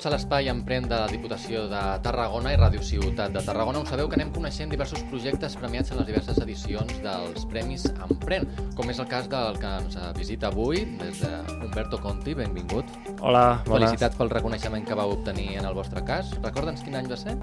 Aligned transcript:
Benvinguts 0.00 0.16
a 0.16 0.16
l'Espai 0.16 0.46
Emprèn 0.48 0.86
de 0.88 0.96
la 0.96 1.08
Diputació 1.12 1.66
de 1.68 1.80
Tarragona 2.00 2.54
i 2.54 2.56
Ràdio 2.56 2.80
Ciutat 2.80 3.34
de 3.34 3.42
Tarragona. 3.44 3.82
Ho 3.82 3.84
sabeu 3.84 4.06
que 4.08 4.16
anem 4.16 4.30
coneixent 4.32 4.70
diversos 4.72 5.02
projectes 5.10 5.58
premiats 5.60 5.92
en 5.92 6.00
les 6.00 6.06
diverses 6.08 6.38
edicions 6.40 7.02
dels 7.04 7.44
Premis 7.50 7.84
Emprèn, 8.06 8.46
com 8.78 8.88
és 8.88 8.96
el 8.96 9.10
cas 9.10 9.28
del 9.28 9.58
que 9.60 9.74
ens 9.82 9.98
visita 10.16 10.48
avui, 10.48 10.86
des 11.02 11.20
d'Humberto 11.20 12.00
Conti. 12.00 12.32
Benvingut. 12.38 12.88
Hola, 13.20 13.60
bones. 13.66 13.90
Felicitats 13.90 14.16
pel 14.16 14.32
reconeixement 14.32 14.88
que 14.88 14.96
vau 14.96 15.12
obtenir 15.18 15.58
en 15.60 15.68
el 15.68 15.76
vostre 15.76 16.00
cas. 16.08 16.32
Recorda'ns 16.40 16.80
quin 16.86 16.96
any 16.96 17.10
va 17.10 17.20
ser? 17.20 17.36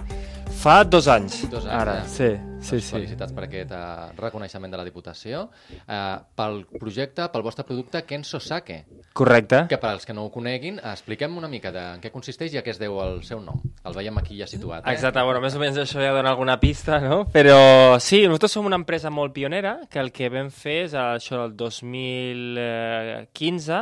Fa 0.58 0.80
dos 0.82 1.06
anys. 1.14 1.44
Dos 1.52 1.70
anys, 1.70 1.78
Ara, 1.84 2.00
ja. 2.02 2.10
sí, 2.10 2.32
sí, 2.60 2.76
Doncs 2.78 2.86
sí. 2.86 2.92
Felicitats 2.96 3.34
per 3.34 3.44
aquest 3.46 3.72
uh, 3.76 3.80
reconeixement 4.18 4.72
de 4.74 4.78
la 4.80 4.86
Diputació. 4.88 5.44
Uh, 5.86 6.18
pel 6.38 6.54
projecte, 6.80 7.28
pel 7.34 7.44
vostre 7.46 7.64
producte 7.68 8.02
Kenso 8.08 8.40
Sake, 8.44 8.78
Correcte. 9.14 9.58
que 9.70 9.78
per 9.82 9.90
als 9.94 10.06
que 10.06 10.14
no 10.14 10.22
ho 10.26 10.32
coneguin, 10.34 10.76
uh, 10.80 10.92
expliquem 10.92 11.38
una 11.38 11.48
mica 11.52 11.72
de 11.72 11.84
en 11.96 12.02
què 12.04 12.12
consisteix 12.14 12.52
i 12.54 12.58
a 12.62 12.64
què 12.66 12.72
es 12.74 12.80
deu 12.82 12.94
el 13.04 13.14
seu 13.28 13.40
nom. 13.44 13.60
El 13.86 13.94
veiem 13.98 14.18
aquí 14.20 14.34
ja 14.40 14.48
situat. 14.50 14.82
Eh? 14.86 14.90
Exacte, 14.94 15.24
bueno, 15.24 15.42
més 15.44 15.56
o 15.56 15.60
menys 15.62 15.78
això 15.84 16.00
ja 16.04 16.14
dona 16.16 16.30
alguna 16.34 16.58
pista, 16.62 16.94
no? 17.04 17.18
Però 17.34 17.60
sí, 18.04 18.20
nosaltres 18.26 18.52
som 18.58 18.66
una 18.70 18.80
empresa 18.80 19.10
molt 19.14 19.32
pionera, 19.36 19.74
que 19.92 20.00
el 20.04 20.10
que 20.12 20.30
vam 20.34 20.50
fer 20.54 20.78
és 20.88 20.94
això 20.98 21.36
del 21.46 21.54
2015, 21.58 23.78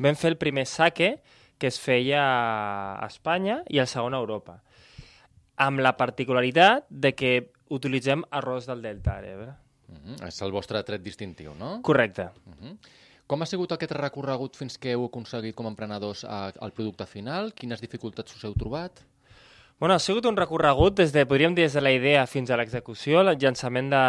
vam 0.00 0.16
fer 0.16 0.28
el 0.32 0.38
primer 0.40 0.66
saque 0.66 1.10
que 1.60 1.68
es 1.68 1.78
feia 1.78 2.22
a 2.24 3.06
Espanya 3.06 3.60
i 3.68 3.78
el 3.78 3.86
segon 3.86 4.14
a 4.16 4.20
Europa, 4.22 4.62
amb 5.60 5.82
la 5.84 5.92
particularitat 5.98 6.86
de 6.88 7.12
que 7.12 7.32
utilitzem 7.70 8.24
arròs 8.30 8.66
del 8.68 8.82
Delta 8.82 9.20
de 9.20 9.26
l'Ebre. 9.26 9.54
Uh 9.90 9.96
-huh. 9.96 10.26
És 10.28 10.40
el 10.42 10.52
vostre 10.52 10.82
tret 10.82 11.02
distintiu, 11.02 11.54
no? 11.54 11.80
Correcte. 11.82 12.30
Uh 12.46 12.54
-huh. 12.54 12.78
Com 13.26 13.42
ha 13.42 13.46
sigut 13.46 13.72
aquest 13.72 13.92
recorregut 13.92 14.56
fins 14.56 14.78
que 14.78 14.90
heu 14.92 15.04
aconseguit 15.04 15.54
com 15.54 15.66
a 15.66 15.68
emprenedors 15.70 16.24
eh, 16.24 16.52
el 16.60 16.72
producte 16.72 17.06
final? 17.06 17.52
Quines 17.54 17.80
dificultats 17.80 18.34
us 18.34 18.44
heu 18.44 18.54
trobat? 18.54 19.04
Bueno, 19.78 19.94
ha 19.94 19.98
sigut 19.98 20.26
un 20.26 20.36
recorregut 20.36 20.98
des 20.98 21.12
de, 21.12 21.24
podríem 21.24 21.54
dir, 21.54 21.62
des 21.62 21.72
de 21.72 21.80
la 21.80 21.92
idea 21.92 22.26
fins 22.26 22.50
a 22.50 22.56
l'execució, 22.60 23.22
el 23.22 23.38
llançament 23.38 23.88
de, 23.88 24.02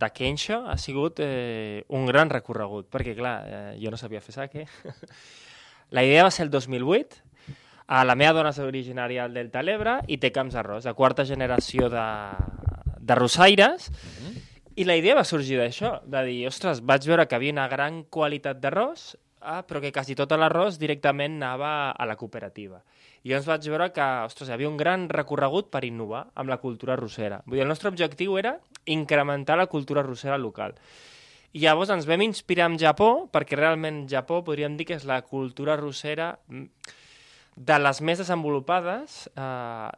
de 0.00 0.08
Kensho 0.10 0.66
ha 0.66 0.76
sigut 0.76 1.20
eh, 1.20 1.84
un 1.94 2.06
gran 2.06 2.28
recorregut, 2.28 2.88
perquè, 2.90 3.14
clar, 3.14 3.36
eh, 3.46 3.78
jo 3.78 3.90
no 3.90 3.96
sabia 3.96 4.20
fer 4.20 4.34
sake. 4.34 4.66
la 5.96 6.02
idea 6.02 6.24
va 6.24 6.32
ser 6.34 6.48
el 6.48 6.50
2008, 6.50 7.22
a 7.86 8.02
la 8.02 8.16
meva 8.18 8.32
dona 8.34 8.50
és 8.50 8.58
originària 8.58 9.28
del 9.28 9.38
Delta 9.38 9.60
de 9.60 9.68
l'Ebre 9.68 10.00
i 10.10 10.18
té 10.18 10.32
camps 10.34 10.56
d'arròs, 10.58 10.88
de 10.88 10.94
quarta 10.98 11.22
generació 11.28 11.86
de, 11.92 12.06
de 13.06 13.14
rossaires, 13.18 13.90
i 14.76 14.84
la 14.84 14.96
idea 14.98 15.16
va 15.16 15.24
sorgir 15.24 15.56
d'això, 15.60 16.00
de 16.04 16.20
dir, 16.26 16.40
ostres, 16.50 16.82
vaig 16.84 17.06
veure 17.08 17.24
que 17.24 17.38
havia 17.38 17.54
una 17.54 17.68
gran 17.72 18.02
qualitat 18.12 18.58
d'arròs, 18.60 19.14
ah, 19.40 19.62
però 19.64 19.80
que 19.80 19.92
quasi 19.94 20.16
tot 20.18 20.34
l'arròs 20.36 20.76
directament 20.82 21.38
anava 21.38 21.70
a 21.92 22.06
la 22.08 22.18
cooperativa. 22.20 22.82
I 23.24 23.32
llavors 23.32 23.48
vaig 23.48 23.68
veure 23.72 23.88
que, 23.94 24.06
ostres, 24.28 24.50
hi 24.50 24.54
havia 24.54 24.68
un 24.68 24.76
gran 24.76 25.08
recorregut 25.08 25.70
per 25.72 25.84
innovar 25.86 26.26
amb 26.34 26.52
la 26.52 26.60
cultura 26.62 26.98
rossera. 26.98 27.40
Vull 27.46 27.58
dir, 27.58 27.64
el 27.64 27.72
nostre 27.72 27.90
objectiu 27.90 28.36
era 28.38 28.58
incrementar 28.84 29.56
la 29.58 29.66
cultura 29.66 30.04
rossera 30.04 30.36
local. 30.38 30.76
I 31.56 31.64
llavors 31.64 31.90
ens 31.94 32.06
vam 32.06 32.22
inspirar 32.26 32.68
en 32.68 32.76
Japó, 32.78 33.10
perquè 33.32 33.56
realment 33.56 34.04
Japó 34.12 34.42
podríem 34.44 34.76
dir 34.76 34.90
que 34.90 34.98
és 35.00 35.08
la 35.08 35.22
cultura 35.24 35.78
rossera 35.80 36.34
mm, 36.52 36.66
de 37.56 37.78
les 37.80 38.02
més 38.04 38.20
desenvolupades, 38.20 39.30
eh, 39.32 39.42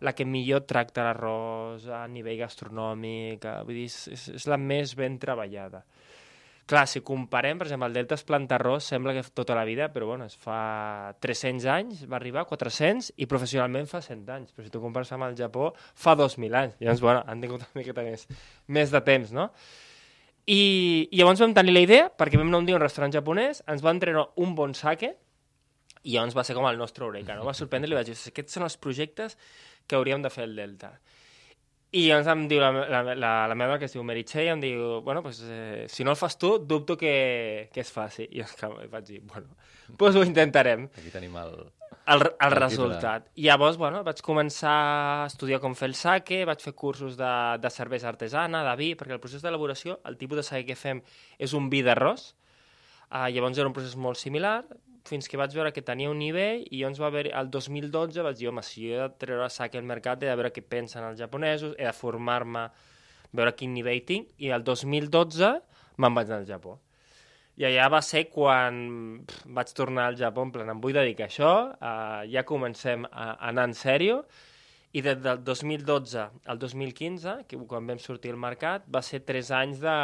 la 0.01 0.13
que 0.15 0.25
millor 0.25 0.63
tracta 0.71 1.03
l'arròs 1.09 1.89
a 1.91 2.05
nivell 2.07 2.39
gastronòmic, 2.39 3.45
eh, 3.45 3.63
vull 3.67 3.81
dir, 3.81 3.89
és, 3.91 4.29
és, 4.31 4.47
la 4.47 4.57
més 4.57 4.95
ben 4.95 5.19
treballada. 5.19 5.83
Clar, 6.69 6.85
si 6.87 7.01
comparem, 7.01 7.59
per 7.59 7.67
exemple, 7.67 7.89
el 7.89 7.97
Delta 7.97 8.15
es 8.15 8.23
planta 8.29 8.59
arròs, 8.59 8.85
sembla 8.93 9.15
que 9.17 9.25
tota 9.35 9.57
la 9.57 9.65
vida, 9.65 9.89
però 9.91 10.07
bueno, 10.07 10.27
es 10.29 10.37
fa 10.37 11.15
300 11.19 11.67
anys, 11.73 12.07
va 12.07 12.19
arribar 12.21 12.45
a 12.45 12.49
400, 12.51 13.15
i 13.17 13.27
professionalment 13.27 13.89
fa 13.89 14.03
100 14.05 14.29
anys. 14.31 14.53
Però 14.53 14.67
si 14.67 14.71
tu 14.71 14.83
compares 14.85 15.11
amb 15.17 15.25
el 15.27 15.35
Japó, 15.35 15.73
fa 15.95 16.15
2.000 16.15 16.55
anys. 16.55 16.77
Llavors, 16.79 17.01
bueno, 17.01 17.25
han 17.27 17.41
tingut 17.41 17.65
una 17.65 17.81
miqueta 17.81 18.05
més, 18.05 18.29
més 18.69 18.93
de 18.93 19.01
temps, 19.03 19.33
no? 19.33 19.49
I, 20.47 21.09
I 21.11 21.17
llavors 21.19 21.41
vam 21.41 21.57
tenir 21.57 21.73
la 21.75 21.83
idea, 21.83 22.11
perquè 22.13 22.39
vam 22.39 22.53
anar 22.53 22.61
un 22.63 22.69
dia 22.69 22.77
a 22.77 22.79
un 22.79 22.85
restaurant 22.85 23.17
japonès, 23.17 23.65
ens 23.67 23.83
van 23.83 23.99
treure 23.99 24.29
un 24.37 24.55
bon 24.55 24.77
sake, 24.77 25.17
i 26.05 26.15
llavors 26.15 26.37
va 26.37 26.45
ser 26.47 26.57
com 26.59 26.67
el 26.69 26.79
nostre 26.79 27.05
eureka, 27.05 27.35
no? 27.35 27.47
Va 27.49 27.55
sorprendre 27.57 27.89
i 27.89 27.93
li 27.93 27.99
vaig 27.99 28.11
dir, 28.11 28.19
aquests 28.31 28.59
són 28.59 28.67
els 28.69 28.77
projectes 28.77 29.39
que 29.87 29.97
hauríem 29.97 30.23
de 30.23 30.31
fer 30.31 30.45
al 30.47 30.55
Delta. 30.57 30.93
I 31.97 32.03
llavors 32.05 32.29
em 32.29 32.45
diu 32.51 32.61
la, 32.61 32.69
la, 32.71 33.01
la, 33.17 33.33
la 33.49 33.55
meva 33.57 33.73
dona, 33.73 33.81
que 33.81 33.89
es 33.89 33.95
diu 33.97 34.05
Meritxell, 34.05 34.51
em 34.53 34.61
diu, 34.61 35.01
bueno, 35.07 35.23
pues, 35.25 35.41
eh, 35.49 35.87
si 35.89 36.05
no 36.05 36.13
el 36.13 36.21
fas 36.21 36.37
tu, 36.37 36.59
dubto 36.59 36.99
que, 37.01 37.71
que 37.73 37.81
es 37.81 37.91
faci. 37.93 38.27
I 38.29 38.43
llavors 38.43 38.91
vaig 38.93 39.07
dir, 39.07 39.21
bueno, 39.25 39.57
pues 39.97 40.17
ho 40.17 40.23
intentarem. 40.23 40.91
Aquí 41.01 41.11
tenim 41.15 41.37
el... 41.41 41.57
El, 42.09 42.23
el 42.25 42.35
El 42.45 42.55
resultat. 42.57 43.31
I 43.37 43.47
llavors, 43.49 43.77
bueno, 43.81 44.03
vaig 44.05 44.21
començar 44.25 44.75
a 44.75 45.27
estudiar 45.29 45.61
com 45.61 45.75
fer 45.77 45.89
el 45.91 45.97
sake, 45.97 46.43
vaig 46.49 46.61
fer 46.65 46.75
cursos 46.77 47.17
de, 47.17 47.33
de 47.61 47.71
cervesa 47.73 48.09
artesana, 48.13 48.63
de 48.65 48.77
vi, 48.81 48.91
perquè 48.97 49.17
el 49.17 49.21
procés 49.25 49.45
d'elaboració, 49.45 49.99
el 50.09 50.17
tipus 50.21 50.41
de 50.41 50.45
sake 50.45 50.69
que 50.69 50.77
fem 50.77 51.03
és 51.41 51.57
un 51.57 51.69
vi 51.73 51.83
d'arròs. 51.85 52.35
Uh, 53.09 53.29
llavors 53.33 53.57
era 53.57 53.69
un 53.69 53.77
procés 53.77 53.97
molt 53.97 54.21
similar, 54.21 54.59
fins 55.09 55.29
que 55.29 55.39
vaig 55.41 55.55
veure 55.57 55.73
que 55.75 55.85
tenia 55.85 56.11
un 56.13 56.21
nivell 56.21 56.65
i 56.69 56.83
llavors 56.83 57.01
va 57.03 57.09
haver 57.09 57.29
el 57.41 57.49
2012 57.55 58.25
vaig 58.27 58.37
dir, 58.39 58.51
home, 58.51 58.65
si 58.67 58.85
jo 58.87 58.99
he 58.99 59.07
de 59.07 59.23
treure 59.25 59.49
sake 59.53 59.81
al 59.81 59.89
mercat 59.89 60.23
he 60.23 60.29
de 60.29 60.37
veure 60.37 60.53
què 60.55 60.63
pensen 60.63 61.07
els 61.09 61.19
japonesos, 61.21 61.75
he 61.79 61.87
de 61.87 61.95
formar-me, 61.97 62.69
veure 63.33 63.55
quin 63.57 63.73
nivell 63.77 64.05
tinc, 64.09 64.31
i 64.39 64.53
el 64.55 64.65
2012 64.65 65.55
me'n 65.99 66.15
vaig 66.15 66.31
anar 66.31 66.43
al 66.43 66.47
Japó. 66.49 66.77
I 67.59 67.67
allà 67.67 67.89
va 67.91 67.99
ser 68.07 68.29
quan 68.31 68.77
pff, 69.27 69.49
vaig 69.57 69.73
tornar 69.75 70.05
al 70.09 70.21
Japó 70.21 70.45
en 70.47 70.53
plan, 70.55 70.71
em 70.71 70.85
vull 70.85 70.95
dedicar 70.95 71.27
a 71.27 71.33
això, 71.33 71.55
uh, 71.75 72.23
ja 72.31 72.45
comencem 72.47 73.09
a, 73.09 73.33
a 73.33 73.49
anar 73.51 73.67
en 73.73 73.75
sèrio, 73.75 74.23
i 74.97 75.03
des 75.05 75.19
del 75.21 75.43
2012 75.45 76.23
al 76.49 76.61
2015, 76.63 77.35
que 77.49 77.59
quan 77.69 77.89
vam 77.91 77.99
sortir 78.01 78.31
al 78.33 78.41
mercat, 78.41 78.87
va 78.89 79.03
ser 79.05 79.21
tres 79.27 79.51
anys 79.53 79.83
de, 79.83 79.97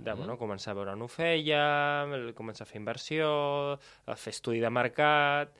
de 0.00 0.12
bueno, 0.14 0.36
començar 0.38 0.72
a 0.72 0.74
veure 0.78 0.92
on 0.96 1.02
ho 1.02 1.08
feia, 1.08 2.04
començar 2.34 2.64
a 2.64 2.70
fer 2.70 2.80
inversió, 2.80 3.28
a 4.06 4.16
fer 4.16 4.32
estudi 4.34 4.60
de 4.60 4.70
mercat, 4.70 5.52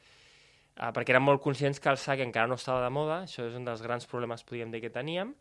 uh, 0.79 0.91
perquè 0.95 1.15
érem 1.15 1.23
molt 1.29 1.43
conscients 1.45 1.79
que 1.81 1.91
el 1.93 1.99
SAC 2.01 2.25
encara 2.25 2.49
no 2.51 2.57
estava 2.59 2.83
de 2.85 2.91
moda, 2.91 3.23
això 3.27 3.45
és 3.47 3.55
un 3.59 3.65
dels 3.69 3.83
grans 3.83 4.07
problemes, 4.07 4.43
podríem 4.45 4.71
dir, 4.73 4.81
que 4.81 4.91
teníem, 4.91 5.35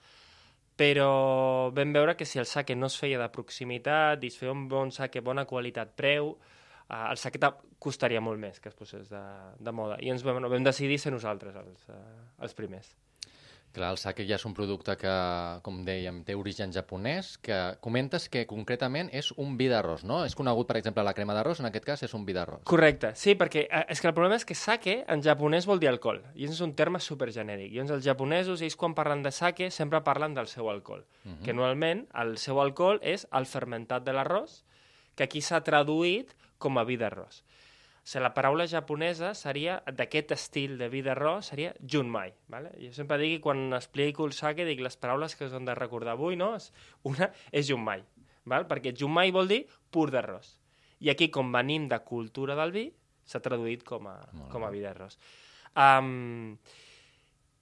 però 0.77 1.69
vam 1.75 1.91
veure 1.93 2.15
que 2.17 2.25
si 2.25 2.39
el 2.39 2.45
saque 2.49 2.75
no 2.75 2.87
es 2.87 2.95
feia 2.97 3.19
de 3.21 3.29
proximitat 3.29 4.23
i 4.23 4.27
es 4.31 4.37
feia 4.39 4.51
un 4.53 4.67
bon 4.71 4.91
saque, 4.91 5.21
bona 5.21 5.45
qualitat-preu, 5.45 6.31
eh, 6.89 7.03
el 7.11 7.17
saque 7.21 7.39
ta- 7.41 7.57
costaria 7.81 8.21
molt 8.21 8.39
més 8.39 8.59
que 8.61 8.69
es 8.69 8.75
posés 8.77 9.09
de, 9.09 9.21
de 9.59 9.71
moda. 9.73 9.97
I 10.01 10.09
ens 10.13 10.23
vam, 10.25 10.41
vam 10.49 10.63
decidir 10.63 10.97
ser 11.01 11.11
nosaltres 11.13 11.55
els, 11.55 11.87
eh, 11.89 12.01
els 12.41 12.53
primers. 12.57 12.95
Clar, 13.71 13.93
el 13.93 13.99
sake 14.01 14.25
ja 14.27 14.35
és 14.35 14.43
un 14.47 14.53
producte 14.55 14.97
que, 14.99 15.11
com 15.63 15.77
dèiem, 15.87 16.21
té 16.27 16.35
origen 16.35 16.73
japonès, 16.75 17.37
que 17.39 17.57
comentes 17.83 18.27
que 18.31 18.43
concretament 18.49 19.07
és 19.15 19.31
un 19.39 19.55
vi 19.59 19.69
d'arròs, 19.71 20.03
no? 20.07 20.21
És 20.27 20.35
conegut, 20.35 20.67
per 20.67 20.75
exemple, 20.79 21.05
la 21.07 21.13
crema 21.15 21.35
d'arròs, 21.37 21.61
en 21.63 21.69
aquest 21.69 21.87
cas 21.87 22.03
és 22.03 22.15
un 22.17 22.25
vi 22.27 22.35
d'arròs. 22.35 22.65
Correcte, 22.67 23.13
sí, 23.15 23.37
perquè 23.39 23.63
eh, 23.67 23.85
és 23.95 24.03
que 24.03 24.09
el 24.11 24.15
problema 24.17 24.35
és 24.39 24.47
que 24.47 24.57
sake 24.59 24.97
en 25.07 25.23
japonès 25.23 25.69
vol 25.69 25.79
dir 25.79 25.91
alcohol, 25.91 26.19
i 26.35 26.49
és 26.49 26.59
un 26.65 26.75
terme 26.75 26.99
supergenèric. 26.99 27.71
I 27.71 27.79
llavors 27.79 27.95
els 27.99 28.09
japonesos, 28.09 28.65
ells 28.65 28.75
quan 28.75 28.97
parlen 28.97 29.23
de 29.23 29.31
sake, 29.31 29.71
sempre 29.71 30.03
parlen 30.03 30.35
del 30.35 30.51
seu 30.51 30.69
alcohol, 30.69 31.05
uh 31.23 31.31
-huh. 31.31 31.45
que 31.45 31.53
normalment 31.53 32.07
el 32.13 32.37
seu 32.37 32.59
alcohol 32.59 32.99
és 33.01 33.27
el 33.31 33.45
fermentat 33.45 34.03
de 34.03 34.11
l'arròs, 34.13 34.63
que 35.15 35.23
aquí 35.23 35.41
s'ha 35.41 35.63
traduït 35.63 36.35
com 36.57 36.77
a 36.77 36.83
vi 36.83 36.97
d'arròs. 36.97 37.43
O 38.01 38.07
sigui, 38.09 38.23
la 38.25 38.33
paraula 38.33 38.65
japonesa 38.65 39.35
seria, 39.37 39.75
d'aquest 39.85 40.33
estil 40.33 40.73
de 40.79 40.87
vi 40.89 41.03
d'arròs, 41.05 41.51
seria 41.51 41.75
junmai. 41.93 42.33
Vale? 42.49 42.71
Jo 42.81 42.89
sempre 42.95 43.19
dic, 43.21 43.37
quan 43.43 43.69
explico 43.77 44.25
el 44.25 44.33
sake, 44.33 44.65
dic 44.65 44.81
les 44.81 44.97
paraules 44.97 45.35
que 45.37 45.45
us 45.45 45.53
hem 45.53 45.67
de 45.69 45.75
recordar 45.77 46.15
avui, 46.17 46.35
no? 46.35 46.55
Una 47.11 47.29
és 47.51 47.69
junmai, 47.69 48.01
val? 48.49 48.65
perquè 48.69 48.95
junmai 48.97 49.31
vol 49.31 49.51
dir 49.51 49.61
pur 49.93 50.09
d'arròs. 50.09 50.57
I 51.01 51.13
aquí, 51.13 51.29
com 51.29 51.53
venim 51.53 51.87
de 51.89 52.01
cultura 52.05 52.57
del 52.57 52.73
vi, 52.73 52.87
s'ha 53.25 53.41
traduït 53.41 53.85
com 53.85 54.09
a, 54.09 54.17
com 54.51 54.65
a 54.65 54.71
vi 54.73 54.81
d'arròs. 54.81 55.17
Um, 55.77 56.57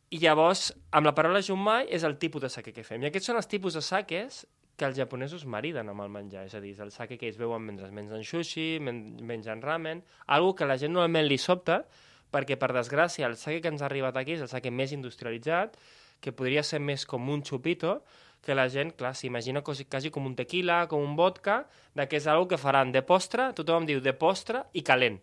I 0.10 0.24
llavors, 0.24 0.70
amb 0.96 1.06
la 1.06 1.14
paraula 1.16 1.44
junmai 1.46 1.92
és 1.92 2.08
el 2.08 2.16
tipus 2.18 2.48
de 2.48 2.50
sake 2.50 2.74
que 2.74 2.88
fem. 2.88 3.04
I 3.04 3.12
aquests 3.12 3.30
són 3.30 3.38
els 3.38 3.52
tipus 3.52 3.76
de 3.78 3.84
sakes 3.86 4.46
que 4.80 4.88
els 4.88 4.98
japonesos 4.98 5.44
mariden 5.46 5.92
amb 5.92 6.06
el 6.06 6.12
menjar, 6.14 6.46
és 6.48 6.56
a 6.56 6.62
dir, 6.64 6.74
el 6.80 6.94
sake 6.96 7.20
que 7.20 7.28
ells 7.28 7.40
veuen 7.40 7.66
mentre 7.68 7.92
mengen 7.94 8.24
sushi, 8.24 8.70
men 8.84 9.20
mengen 9.28 9.62
ramen, 9.62 10.04
algo 10.28 10.56
que 10.56 10.68
la 10.70 10.80
gent 10.80 10.96
normalment 10.96 11.28
li 11.28 11.38
sobta, 11.38 11.84
perquè, 12.32 12.56
per 12.62 12.72
desgràcia, 12.76 13.28
el 13.28 13.38
sake 13.42 13.60
que 13.64 13.74
ens 13.74 13.84
ha 13.84 13.90
arribat 13.90 14.18
aquí 14.18 14.38
és 14.38 14.46
el 14.46 14.52
sake 14.52 14.72
més 14.72 14.94
industrialitzat, 14.96 15.76
que 16.24 16.34
podria 16.36 16.64
ser 16.64 16.80
més 16.84 17.06
com 17.10 17.30
un 17.32 17.44
chupito, 17.44 18.00
que 18.46 18.56
la 18.56 18.70
gent, 18.72 18.94
clar, 18.96 19.14
s'imagina 19.16 19.62
quasi, 19.66 19.86
quasi 19.86 20.12
com 20.16 20.28
un 20.30 20.36
tequila, 20.38 20.86
com 20.88 21.04
un 21.04 21.16
vodka, 21.20 21.66
de 21.96 22.08
que 22.08 22.20
és 22.20 22.28
algo 22.28 22.48
que 22.48 22.60
faran 22.62 22.94
de 22.96 23.04
postre, 23.04 23.52
tothom 23.58 23.88
diu 23.90 24.00
de 24.04 24.16
postre 24.16 24.64
i 24.74 24.84
calent. 24.86 25.20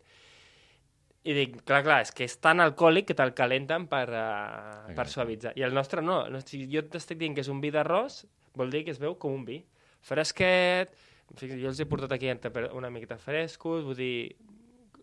I 1.26 1.35
dic, 1.35 1.56
clar, 1.67 1.82
clar, 1.82 2.00
és 2.05 2.12
que 2.14 2.26
és 2.29 2.37
tan 2.38 2.61
alcohòlic 2.62 3.09
que 3.09 3.17
te'l 3.19 3.32
calenten 3.35 3.88
per, 3.91 4.05
uh, 4.12 4.93
per 4.94 5.09
suavitzar. 5.11 5.56
I 5.59 5.64
el 5.67 5.75
nostre 5.75 6.05
no. 6.05 6.20
jo 6.31 6.82
t'estic 6.93 7.19
dient 7.19 7.35
que 7.35 7.43
és 7.43 7.50
un 7.50 7.62
vi 7.64 7.73
d'arròs, 7.75 8.20
vol 8.56 8.73
dir 8.73 8.85
que 8.87 8.94
es 8.94 9.03
veu 9.03 9.14
com 9.20 9.35
un 9.37 9.44
vi. 9.47 9.61
Fresquet, 10.06 10.93
jo 11.37 11.70
els 11.70 11.81
he 11.81 11.87
portat 11.91 12.12
aquí 12.17 12.31
una 12.73 12.91
miqueta 12.91 13.19
frescos, 13.19 13.85
vull 13.85 13.99
dir, 13.99 14.37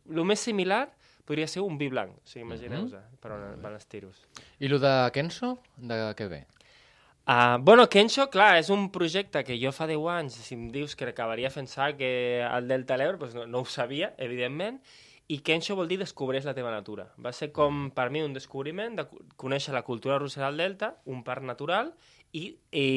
el 0.09 0.23
més 0.27 0.43
similar 0.43 0.87
podria 1.27 1.47
ser 1.47 1.63
un 1.63 1.77
vi 1.79 1.87
blanc, 1.91 2.17
o 2.17 2.27
sigui, 2.27 2.43
imagineu-vos, 2.45 2.93
-huh. 2.93 3.19
per 3.21 3.31
on 3.31 3.61
van 3.61 3.73
els 3.73 3.87
tiros. 3.87 4.27
I 4.59 4.65
el 4.65 4.79
de 4.79 5.11
Kenso, 5.13 5.59
de 5.77 5.95
què 6.15 6.27
ve? 6.27 6.45
Uh, 7.25 7.57
bueno, 7.61 7.87
Kensho, 7.87 8.29
clar, 8.29 8.57
és 8.57 8.69
un 8.69 8.89
projecte 8.91 9.45
que 9.45 9.55
jo 9.55 9.71
fa 9.71 9.85
10 9.87 10.09
anys, 10.11 10.33
si 10.43 10.55
em 10.55 10.65
dius 10.73 10.93
que 10.93 11.05
acabaria 11.05 11.49
fent 11.49 11.69
que 11.97 12.43
al 12.43 12.67
Delta 12.67 12.97
l'Ebre, 12.97 13.17
doncs 13.17 13.33
no, 13.33 13.45
no 13.47 13.59
ho 13.59 13.65
sabia, 13.65 14.13
evidentment, 14.17 14.81
i 15.29 15.39
Kensho 15.39 15.77
vol 15.77 15.87
dir 15.87 15.97
descobreix 15.97 16.43
la 16.43 16.53
teva 16.53 16.69
natura. 16.69 17.07
Va 17.17 17.31
ser 17.31 17.53
com, 17.53 17.91
per 17.91 18.09
mi, 18.09 18.21
un 18.21 18.33
descobriment 18.33 18.97
de 18.97 19.07
conèixer 19.37 19.73
la 19.73 19.83
cultura 19.83 20.19
russa 20.19 20.43
del 20.43 20.57
Delta, 20.57 20.97
un 21.05 21.23
parc 21.23 21.43
natural, 21.43 21.93
i, 22.33 22.49
i 22.71 22.87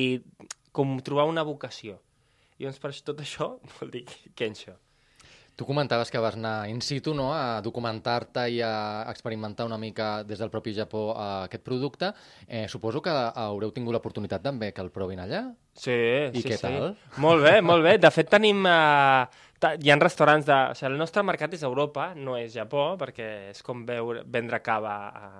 com 0.72 0.98
trobar 1.04 1.28
una 1.30 1.44
vocació. 1.46 2.00
I 2.56 2.66
doncs 2.66 2.80
per 2.80 2.92
tot 3.04 3.22
això 3.22 3.54
vol 3.78 3.92
dir 3.92 4.06
Kensho. 4.34 4.76
Tu 5.56 5.64
comentaves 5.64 6.10
que 6.12 6.20
vas 6.20 6.34
anar 6.36 6.68
in 6.68 6.82
situ 6.84 7.14
no? 7.16 7.30
a 7.32 7.62
documentar-te 7.64 8.42
i 8.52 8.58
a 8.60 9.06
experimentar 9.08 9.64
una 9.64 9.78
mica 9.80 10.22
des 10.22 10.42
del 10.42 10.50
propi 10.52 10.74
Japó 10.76 11.06
uh, 11.14 11.46
aquest 11.46 11.64
producte. 11.64 12.10
Eh, 12.46 12.66
suposo 12.68 13.00
que 13.00 13.08
haureu 13.08 13.72
tingut 13.72 13.96
l'oportunitat 13.96 14.44
també 14.44 14.68
que 14.76 14.84
el 14.84 14.92
provin 14.92 15.22
allà? 15.24 15.46
Sí, 15.72 15.96
I 15.96 16.42
sí, 16.42 16.44
què 16.44 16.58
sí. 16.60 16.66
tal? 16.66 16.92
Molt 17.24 17.40
bé, 17.48 17.62
molt 17.64 17.88
bé. 17.88 17.96
De 17.96 18.12
fet, 18.12 18.28
tenim... 18.28 18.68
Uh, 18.68 19.24
hi 19.80 19.88
ha 19.88 19.96
restaurants 19.96 20.44
de... 20.44 20.58
O 20.74 20.76
sigui, 20.76 20.92
el 20.92 21.00
nostre 21.00 21.24
mercat 21.24 21.56
és 21.56 21.64
Europa, 21.64 22.10
no 22.20 22.36
és 22.36 22.52
Japó, 22.52 22.90
perquè 23.00 23.30
és 23.54 23.64
com 23.64 23.86
veure, 23.88 24.26
vendre 24.28 24.60
cava 24.60 24.98
a, 25.08 25.30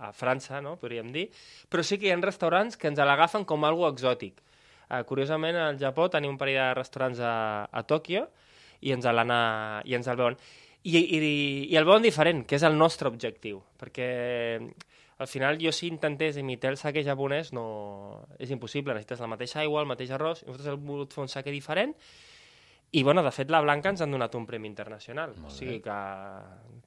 a 0.00 0.12
França, 0.16 0.60
no? 0.64 0.76
podríem 0.80 1.12
dir. 1.12 1.28
Però 1.68 1.84
sí 1.84 1.98
que 2.00 2.08
hi 2.08 2.14
ha 2.14 2.18
restaurants 2.20 2.80
que 2.80 2.88
ens 2.90 2.98
l'agafen 2.98 3.44
com 3.48 3.66
algo 3.68 3.88
exòtic. 3.90 4.40
Uh, 4.90 5.04
curiosament, 5.06 5.54
al 5.54 5.78
Japó 5.78 6.08
tenim 6.10 6.32
un 6.34 6.38
parell 6.40 6.58
de 6.58 6.70
restaurants 6.80 7.20
a, 7.22 7.34
a 7.70 7.82
Tòquio 7.86 8.24
i 8.80 8.94
ens 8.96 9.06
l'ana 9.06 9.40
i 9.86 9.94
ens 9.94 10.08
el 10.10 10.18
veuen. 10.18 10.38
I, 10.82 10.96
i, 10.96 11.18
I 11.68 11.76
el 11.76 11.84
veuen 11.84 12.02
diferent, 12.02 12.46
que 12.48 12.56
és 12.56 12.64
el 12.64 12.78
nostre 12.80 13.10
objectiu, 13.12 13.60
perquè 13.78 14.08
al 15.20 15.28
final 15.28 15.60
jo 15.60 15.70
si 15.76 15.90
intentés 15.92 16.38
imitar 16.40 16.72
el 16.72 16.78
sake 16.80 17.04
japonès 17.04 17.52
no... 17.52 18.24
és 18.40 18.50
impossible, 18.50 18.96
necessites 18.96 19.20
la 19.20 19.28
mateixa 19.28 19.60
aigua, 19.60 19.82
el 19.84 19.90
mateix 19.90 20.14
arròs, 20.16 20.40
i 20.40 20.48
nosaltres 20.48 20.72
hem 20.72 20.86
volgut 20.88 21.12
fer 21.12 21.26
un 21.26 21.28
sake 21.28 21.52
diferent, 21.52 21.92
i 22.96 23.02
bueno, 23.04 23.22
de 23.22 23.30
fet 23.30 23.52
la 23.52 23.60
Blanca 23.60 23.92
ens 23.92 24.00
han 24.00 24.16
donat 24.16 24.34
un 24.34 24.48
premi 24.48 24.66
internacional, 24.72 25.36
o 25.44 25.52
sigui 25.52 25.82
que, 25.84 25.98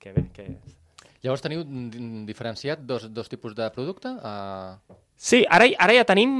que 0.01 0.15
bé, 0.17 0.25
que... 0.33 0.47
Llavors 1.23 1.43
teniu 1.43 1.63
diferenciat 2.27 2.81
dos, 2.83 3.07
dos 3.15 3.29
tipus 3.31 3.55
de 3.55 3.69
producte? 3.71 4.11
Uh... 4.19 4.97
Sí, 5.15 5.45
ara, 5.47 5.69
ara 5.79 5.93
ja 5.95 6.03
tenim 6.03 6.33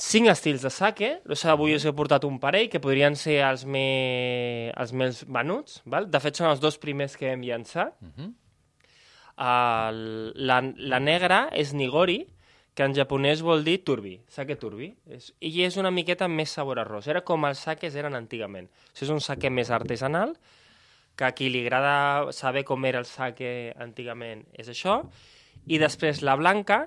cinc 0.00 0.30
estils 0.32 0.64
de 0.64 0.72
sake. 0.72 1.10
O 1.28 1.36
sigui, 1.36 1.52
avui 1.52 1.76
us 1.76 1.84
he 1.84 1.92
portat 1.92 2.24
un 2.24 2.38
parell 2.40 2.70
que 2.72 2.80
podrien 2.80 3.18
ser 3.20 3.42
els, 3.44 3.66
me... 3.68 4.72
els 4.72 4.94
més 4.96 5.20
venuts. 5.28 5.82
Val? 5.84 6.08
De 6.08 6.22
fet, 6.24 6.40
són 6.40 6.48
els 6.48 6.64
dos 6.64 6.80
primers 6.80 7.18
que 7.20 7.34
hem 7.34 7.44
llançat. 7.44 7.92
Uh 8.00 8.08
-huh. 8.16 8.30
uh, 9.36 10.32
la, 10.48 10.62
la 10.64 11.00
negra 11.00 11.50
és 11.52 11.74
Nigori, 11.74 12.24
que 12.74 12.84
en 12.84 12.94
japonès 12.94 13.42
vol 13.42 13.64
dir 13.64 13.84
turbi, 13.84 14.20
sake 14.28 14.56
turbi. 14.56 14.94
És, 15.08 15.34
I 15.40 15.62
és 15.64 15.76
una 15.76 15.90
miqueta 15.90 16.28
més 16.28 16.50
sabor 16.50 16.78
arròs. 16.78 17.06
Era 17.06 17.20
com 17.20 17.44
els 17.44 17.58
sakes 17.58 17.94
eren 17.94 18.14
antigament. 18.14 18.68
O 18.68 18.96
sigui, 18.96 19.06
és 19.08 19.10
un 19.10 19.20
sake 19.20 19.50
més 19.50 19.70
artesanal, 19.70 20.36
que 21.16 21.24
a 21.24 21.32
qui 21.32 21.48
li 21.50 21.64
agrada 21.64 22.32
saber 22.36 22.62
com 22.68 22.84
era 22.84 23.00
el 23.00 23.08
sake 23.08 23.72
antigament 23.80 24.44
és 24.52 24.68
això. 24.68 25.00
I 25.66 25.80
després 25.82 26.22
la 26.22 26.36
blanca, 26.36 26.84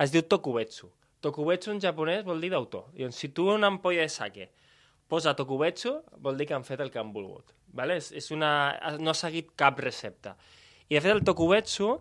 es 0.00 0.14
diu 0.14 0.22
tokubetsu. 0.22 0.88
Tokubetsu 1.22 1.72
en 1.74 1.80
japonès 1.82 2.24
vol 2.26 2.40
dir 2.42 2.52
d'autor. 2.54 2.88
Llavors, 2.96 3.18
si 3.18 3.30
tu 3.34 3.48
una 3.50 3.68
ampolla 3.70 4.06
de 4.06 4.10
sake 4.10 4.48
posa 5.10 5.34
tokubetsu, 5.36 5.98
vol 6.24 6.38
dir 6.38 6.48
que 6.48 6.56
han 6.56 6.64
fet 6.64 6.80
el 6.80 6.90
que 6.90 6.98
han 7.02 7.12
volgut. 7.12 7.52
Vale? 7.76 7.98
És, 8.00 8.10
és 8.16 8.30
una, 8.34 8.50
no 8.98 9.12
ha 9.12 9.18
seguit 9.18 9.52
cap 9.58 9.78
recepta. 9.80 10.36
I, 10.88 10.96
de 10.96 11.02
fet, 11.02 11.12
el 11.12 11.24
tokubetsu 11.26 11.92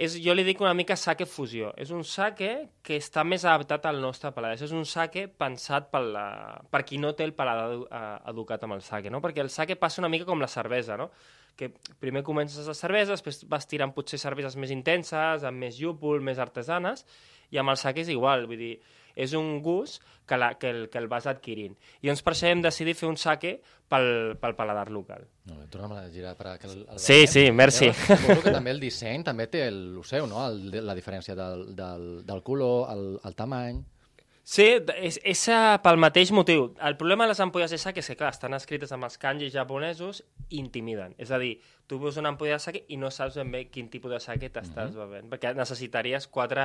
és, 0.00 0.16
jo 0.24 0.32
li 0.32 0.44
dic 0.46 0.62
una 0.64 0.72
mica 0.76 0.96
sake 0.96 1.26
fusió. 1.28 1.74
És 1.80 1.90
un 1.92 2.04
sake 2.08 2.50
que 2.86 2.96
està 3.00 3.24
més 3.26 3.44
adaptat 3.44 3.84
al 3.90 4.00
nostre 4.00 4.32
paladar. 4.36 4.56
És 4.56 4.72
un 4.76 4.86
sake 4.88 5.26
pensat 5.28 5.90
per, 5.92 6.00
la, 6.14 6.24
per 6.72 6.82
qui 6.88 7.00
no 7.02 7.12
té 7.16 7.26
el 7.28 7.34
paladar 7.36 8.16
educat 8.32 8.64
amb 8.64 8.78
el 8.78 8.84
sake, 8.86 9.12
no? 9.12 9.20
Perquè 9.24 9.44
el 9.44 9.52
sake 9.52 9.76
passa 9.80 10.00
una 10.00 10.10
mica 10.12 10.28
com 10.28 10.40
la 10.40 10.48
cervesa, 10.48 10.96
no? 11.00 11.10
que 11.60 11.68
primer 12.00 12.22
comences 12.24 12.64
les 12.64 12.78
cerveses, 12.80 13.10
després 13.12 13.42
vas 13.50 13.66
tirant 13.68 13.92
potser 13.92 14.16
cerveses 14.22 14.56
més 14.56 14.70
intenses, 14.72 15.44
amb 15.44 15.60
més 15.60 15.76
llúpol, 15.76 16.22
més 16.24 16.40
artesanes, 16.40 17.04
i 17.52 17.60
amb 17.60 17.74
el 17.74 17.76
sac 17.76 18.00
és 18.00 18.08
igual, 18.14 18.46
vull 18.48 18.60
dir, 18.60 18.76
és 19.14 19.34
un 19.34 19.60
gust 19.62 20.02
que, 20.26 20.38
la, 20.38 20.54
que, 20.58 20.70
el, 20.70 20.88
que 20.90 20.98
el 20.98 21.08
vas 21.10 21.26
adquirint. 21.26 21.76
I 22.00 22.10
doncs 22.10 22.22
per 22.22 22.34
això 22.34 22.50
hem 22.50 22.62
decidit 22.62 22.98
fer 22.98 23.08
un 23.10 23.18
saque 23.18 23.56
pel, 23.90 24.36
pel 24.40 24.56
paladar 24.58 24.88
local. 24.94 25.26
No, 25.50 25.58
torna'm 25.72 25.96
a 25.98 26.04
girar 26.14 26.36
per 26.38 26.56
que 26.58 26.70
el, 26.70 26.84
el 26.86 26.98
Sí, 26.98 27.24
veiem. 27.24 27.32
sí, 27.34 27.46
merci. 27.52 27.92
Suposo 27.92 28.42
que 28.44 28.54
també 28.54 28.70
el 28.70 28.80
disseny 28.82 29.24
també 29.26 29.48
té 29.50 29.66
el, 29.68 29.80
el 29.98 30.04
seu, 30.04 30.28
no? 30.30 30.44
El, 30.46 30.84
la 30.86 30.94
diferència 30.94 31.34
del, 31.34 31.72
del, 31.76 32.10
del 32.26 32.44
color, 32.46 32.92
el, 32.94 33.08
el 33.24 33.34
tamany... 33.38 33.82
Sí, 34.50 34.64
és, 34.98 35.20
és 35.22 35.40
pel 35.84 35.98
mateix 36.00 36.32
motiu. 36.34 36.72
El 36.82 36.96
problema 36.98 37.22
de 37.22 37.30
les 37.30 37.42
ampolles 37.44 37.70
de 37.70 37.78
sac 37.78 38.00
és 38.00 38.08
que, 38.10 38.16
clar, 38.18 38.32
estan 38.34 38.56
escrites 38.56 38.90
amb 38.90 39.06
els 39.06 39.18
kanjis 39.20 39.52
japonesos 39.54 40.24
i 40.48 40.58
intimiden. 40.58 41.14
És 41.22 41.30
a 41.30 41.38
dir, 41.38 41.52
tu 41.86 42.00
veus 42.02 42.18
una 42.18 42.32
ampolla 42.32 42.56
de 42.56 42.64
sac 42.64 42.80
i 42.88 42.98
no 42.98 43.12
saps 43.14 43.36
ben 43.38 43.52
bé 43.52 43.60
quin 43.70 43.90
tipus 43.92 44.10
de 44.10 44.18
sac 44.18 44.40
t'estàs 44.40 44.90
mm 44.90 44.96
-hmm. 44.96 44.98
bevent, 45.04 45.30
perquè 45.30 45.54
necessitaries 45.54 46.26
quatre, 46.26 46.64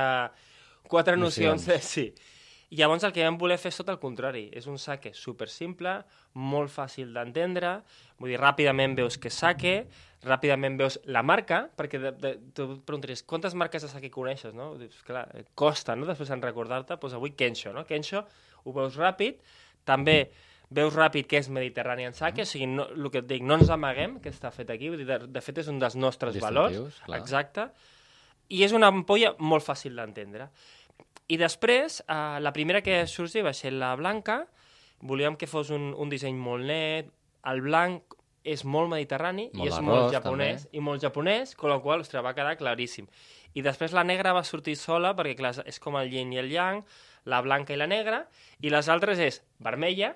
quatre 0.88 1.16
nocions. 1.16 1.66
nocions. 1.66 1.68
De, 1.68 1.78
sí. 1.84 2.34
I 2.70 2.80
llavors 2.80 3.04
el 3.06 3.12
que 3.14 3.22
vam 3.22 3.36
voler 3.38 3.60
fer 3.62 3.70
és 3.70 3.78
tot 3.78 3.90
el 3.92 4.00
contrari. 4.02 4.48
És 4.58 4.66
un 4.66 4.78
saque 4.82 5.12
super 5.14 5.46
simple, 5.52 6.00
molt 6.34 6.72
fàcil 6.74 7.12
d'entendre, 7.14 7.76
vull 8.18 8.32
dir, 8.32 8.40
ràpidament 8.42 8.96
veus 8.98 9.20
que 9.22 9.30
saque, 9.30 9.76
ràpidament 10.26 10.78
veus 10.80 10.98
la 11.06 11.22
marca, 11.22 11.60
perquè 11.78 12.00
de, 12.02 12.12
de, 12.18 12.32
tu 12.56 12.66
preguntaries, 12.88 13.22
quantes 13.22 13.54
marques 13.54 13.86
de 13.86 13.92
saque 13.92 14.10
coneixes, 14.10 14.54
no? 14.56 14.72
Dius, 14.80 14.98
clar, 15.06 15.28
costa, 15.54 15.94
no?, 15.94 16.08
després 16.10 16.32
en 16.34 16.42
recordar-te, 16.42 16.98
doncs 16.98 17.14
avui 17.14 17.36
Kensho, 17.38 17.70
no? 17.76 17.86
Kensho 17.86 18.24
ho 18.64 18.74
veus 18.74 18.98
ràpid, 18.98 19.38
també 19.86 20.18
veus 20.74 20.96
ràpid 20.96 21.28
que 21.30 21.38
és 21.38 21.48
Mediterranean 21.52 22.16
Sake, 22.16 22.42
mm. 22.42 22.48
o 22.48 22.50
sigui, 22.50 22.66
no, 22.66 22.88
el 22.90 23.10
que 23.14 23.22
et 23.22 23.28
dic, 23.30 23.44
no 23.46 23.60
ens 23.60 23.70
amaguem 23.70 24.18
que 24.22 24.32
està 24.34 24.50
fet 24.50 24.72
aquí, 24.74 24.90
vull 24.90 25.04
dir, 25.04 25.06
de, 25.06 25.30
de 25.30 25.42
fet 25.44 25.62
és 25.62 25.70
un 25.70 25.78
dels 25.78 25.94
nostres 25.94 26.40
valors, 26.42 26.98
clar. 27.04 27.20
exacte, 27.20 27.68
i 28.50 28.64
és 28.66 28.74
una 28.74 28.90
ampolla 28.90 29.36
molt 29.38 29.64
fàcil 29.66 29.94
d'entendre. 29.98 30.50
I 31.28 31.38
després, 31.40 32.02
eh, 32.06 32.38
la 32.40 32.52
primera 32.52 32.82
que 32.82 33.00
sorgir 33.10 33.42
va 33.46 33.54
ser 33.54 33.72
la 33.72 33.94
blanca, 33.98 34.44
volíem 35.00 35.36
que 35.36 35.48
fos 35.50 35.70
un, 35.74 35.92
un 35.98 36.12
disseny 36.12 36.36
molt 36.38 36.66
net, 36.66 37.10
el 37.46 37.62
blanc 37.62 38.16
és 38.46 38.62
molt 38.64 38.90
mediterrani 38.92 39.48
molt 39.52 39.64
i 39.64 39.72
és 39.72 39.80
molt 39.82 40.12
japonès, 40.14 40.66
també. 40.66 40.78
i 40.78 40.84
molt 40.88 41.02
japonès, 41.02 41.56
amb 41.56 41.70
la 41.72 41.80
qual 41.82 42.04
ostres, 42.04 42.22
va 42.24 42.34
quedar 42.36 42.54
claríssim. 42.58 43.08
I 43.56 43.64
després 43.64 43.94
la 43.96 44.04
negra 44.04 44.34
va 44.36 44.44
sortir 44.44 44.76
sola, 44.78 45.14
perquè 45.16 45.34
clar, 45.38 45.54
és 45.66 45.80
com 45.82 45.96
el 45.98 46.12
yin 46.12 46.32
i 46.34 46.38
el 46.38 46.52
yang, 46.52 46.84
la 47.26 47.40
blanca 47.42 47.74
i 47.74 47.80
la 47.80 47.88
negra, 47.90 48.26
i 48.62 48.70
les 48.70 48.88
altres 48.92 49.18
és 49.18 49.40
vermella, 49.58 50.14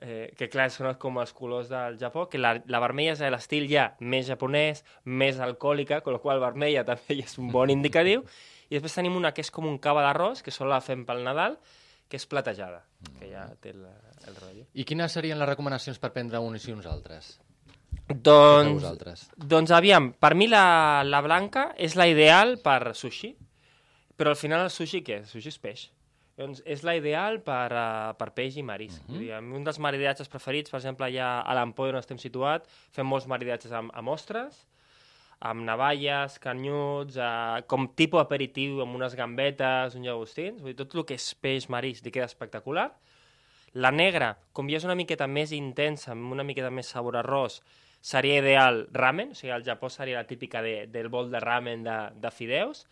eh, 0.00 0.32
que 0.38 0.48
clar, 0.48 0.70
són 0.72 0.94
com 1.00 1.18
els 1.20 1.34
colors 1.36 1.68
del 1.68 1.98
Japó, 2.00 2.26
que 2.32 2.40
la, 2.40 2.56
la 2.72 2.80
vermella 2.80 3.16
és 3.16 3.24
l'estil 3.32 3.68
ja 3.68 3.90
més 4.00 4.28
japonès, 4.30 4.84
més 5.04 5.40
alcohòlica, 5.40 6.00
amb 6.00 6.14
la 6.16 6.22
qual 6.24 6.40
vermella 6.40 6.86
també 6.90 7.20
és 7.20 7.36
un 7.42 7.52
bon 7.52 7.72
indicatiu, 7.72 8.24
i 8.68 8.76
després 8.76 8.98
tenim 8.98 9.16
una 9.16 9.32
que 9.32 9.44
és 9.44 9.50
com 9.54 9.66
un 9.68 9.78
cava 9.78 10.02
d'arròs, 10.02 10.42
que 10.42 10.54
sol 10.54 10.70
la 10.72 10.82
fem 10.84 11.04
pel 11.06 11.24
Nadal, 11.26 11.58
que 12.08 12.18
és 12.20 12.26
platejada, 12.30 12.84
que 13.18 13.30
ja 13.30 13.48
té 13.62 13.72
el, 13.74 13.82
el 14.26 14.38
rotllo. 14.38 14.66
I 14.74 14.86
quines 14.86 15.12
serien 15.12 15.38
les 15.38 15.48
recomanacions 15.48 15.98
per 16.02 16.12
prendre 16.14 16.42
uns 16.42 16.66
i 16.68 16.74
uns 16.74 16.86
altres? 16.86 17.36
Doncs, 18.06 19.26
doncs 19.34 19.72
aviam, 19.74 20.12
per 20.14 20.36
mi 20.38 20.46
la, 20.46 21.02
la 21.02 21.20
blanca 21.24 21.72
és 21.74 21.96
la 21.98 22.06
ideal 22.06 22.54
per 22.62 22.94
sushi, 22.94 23.32
però 24.16 24.30
al 24.30 24.38
final 24.38 24.62
el 24.62 24.70
sushi 24.70 25.02
què? 25.06 25.24
El 25.24 25.30
sushi 25.30 25.50
és 25.50 25.58
peix. 25.58 25.88
Doncs 26.36 26.60
és 26.68 26.84
la 26.84 26.94
ideal 26.98 27.40
per, 27.42 27.66
uh, 27.72 28.12
per 28.18 28.30
peix 28.36 28.58
i 28.60 28.62
marisc. 28.62 29.00
Uh 29.08 29.14
-huh. 29.14 29.18
dir, 29.18 29.32
un 29.40 29.64
dels 29.64 29.78
maridatges 29.78 30.28
preferits, 30.28 30.70
per 30.70 30.78
exemple, 30.78 31.10
ja 31.10 31.40
a 31.40 31.54
l'Ampoll 31.54 31.94
on 31.94 31.98
estem 31.98 32.18
situat, 32.18 32.68
fem 32.92 33.06
molts 33.06 33.26
maridatges 33.26 33.72
amb, 33.72 33.90
amb 33.94 34.08
ostres, 34.08 34.66
amb 35.46 35.64
navalles, 35.66 36.38
canyuts, 36.42 37.16
eh, 37.16 37.62
com 37.70 37.88
tipus 37.98 38.22
aperitiu, 38.22 38.80
amb 38.82 38.98
unes 38.98 39.16
gambetes, 39.18 39.96
un 39.96 40.06
llagostins, 40.06 40.60
vull 40.60 40.74
dir, 40.74 40.78
tot 40.82 40.94
el 40.96 41.06
que 41.08 41.18
és 41.18 41.32
peix 41.40 41.68
marí 41.72 41.94
li 42.02 42.12
queda 42.12 42.28
espectacular. 42.28 42.90
La 43.76 43.90
negra, 43.92 44.34
com 44.56 44.70
ja 44.72 44.78
és 44.80 44.86
una 44.88 44.96
miqueta 44.96 45.26
més 45.28 45.52
intensa, 45.52 46.12
amb 46.14 46.32
una 46.32 46.46
miqueta 46.46 46.70
més 46.72 46.88
sabor 46.88 47.18
arròs, 47.20 47.60
seria 48.00 48.38
ideal 48.40 48.86
ramen, 48.94 49.32
o 49.32 49.36
sigui, 49.36 49.52
al 49.52 49.64
Japó 49.66 49.90
seria 49.90 50.22
la 50.22 50.26
típica 50.28 50.62
de, 50.62 50.86
del 50.86 51.08
bol 51.12 51.30
de 51.30 51.40
ramen 51.42 51.82
de, 51.84 51.96
de 52.22 52.30
fideus, 52.30 52.86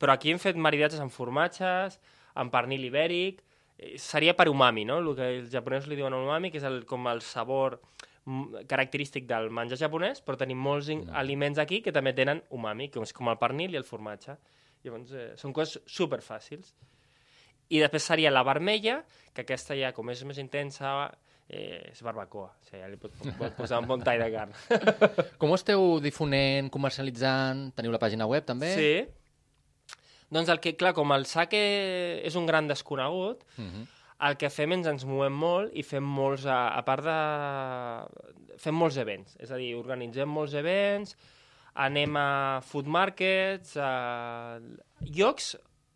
però 0.00 0.14
aquí 0.14 0.32
hem 0.32 0.40
fet 0.42 0.56
maridatges 0.56 1.02
amb 1.04 1.12
formatges, 1.14 2.00
amb 2.34 2.50
pernil 2.50 2.86
ibèric, 2.88 3.42
eh, 3.78 3.94
seria 4.00 4.34
per 4.34 4.48
umami, 4.50 4.86
no? 4.88 4.98
El 5.02 5.12
que 5.18 5.28
els 5.38 5.52
japonesos 5.52 5.90
li 5.90 6.00
diuen 6.00 6.16
umami, 6.16 6.50
que 6.50 6.58
és 6.62 6.66
el, 6.66 6.82
com 6.88 7.06
el 7.12 7.22
sabor 7.22 7.78
característic 8.68 9.26
del 9.28 9.50
menjar 9.52 9.78
japonès, 9.78 10.22
però 10.24 10.38
tenim 10.40 10.60
molts 10.60 10.88
no. 10.88 11.12
aliments 11.20 11.60
aquí 11.60 11.82
que 11.84 11.92
també 11.92 12.14
tenen 12.16 12.42
umami, 12.56 12.88
com 12.92 13.04
és 13.04 13.12
com 13.12 13.28
el 13.28 13.40
pernil 13.40 13.74
i 13.74 13.80
el 13.80 13.84
formatge. 13.84 14.38
Llavors, 14.84 15.12
eh, 15.12 15.32
són 15.40 15.52
coses 15.56 15.80
super 15.86 16.20
fàcils. 16.24 16.72
I 17.72 17.80
després 17.80 18.04
seria 18.04 18.32
la 18.32 18.44
vermella, 18.44 19.02
que 19.32 19.44
aquesta 19.44 19.76
ja, 19.76 19.92
com 19.96 20.10
és 20.12 20.22
més 20.28 20.38
intensa, 20.40 21.10
eh, 21.48 21.90
és 21.90 22.02
barbacoa. 22.04 22.50
O 22.52 22.68
sigui, 22.68 22.80
ja 22.82 22.88
li 22.88 23.00
pots, 23.00 23.20
pots 23.38 23.56
posar 23.56 23.80
un 23.82 23.88
bon 23.88 24.04
tall 24.04 24.20
de 24.20 24.30
carn. 24.32 24.56
Com 25.40 25.52
ho 25.52 25.58
esteu 25.58 25.98
difonent, 26.04 26.70
comercialitzant? 26.72 27.70
Teniu 27.76 27.92
la 27.94 28.00
pàgina 28.02 28.28
web, 28.30 28.44
també? 28.48 28.72
Sí. 28.76 28.94
Doncs 30.34 30.50
el 30.50 30.60
que, 30.60 30.74
clar, 30.76 30.94
com 30.96 31.12
el 31.14 31.26
sake 31.30 31.58
és 32.26 32.36
un 32.40 32.46
gran 32.48 32.68
desconegut, 32.68 33.44
Uh 33.58 33.64
-huh. 33.64 33.84
El 34.22 34.36
que 34.38 34.50
fem 34.52 34.72
és 34.76 34.86
ens 34.86 35.04
movem 35.08 35.34
molt 35.34 35.74
i 35.74 35.82
fem 35.82 36.04
molts, 36.06 36.46
a, 36.46 36.68
a 36.78 36.82
part 36.86 37.04
de... 37.06 38.58
fem 38.62 38.76
molts 38.78 38.98
events, 39.02 39.34
és 39.42 39.50
a 39.50 39.58
dir, 39.58 39.74
organitzem 39.76 40.30
molts 40.30 40.54
events, 40.58 41.16
anem 41.74 42.16
a 42.16 42.28
food 42.62 42.86
markets, 42.86 43.74
a 43.76 44.60
llocs 45.02 45.54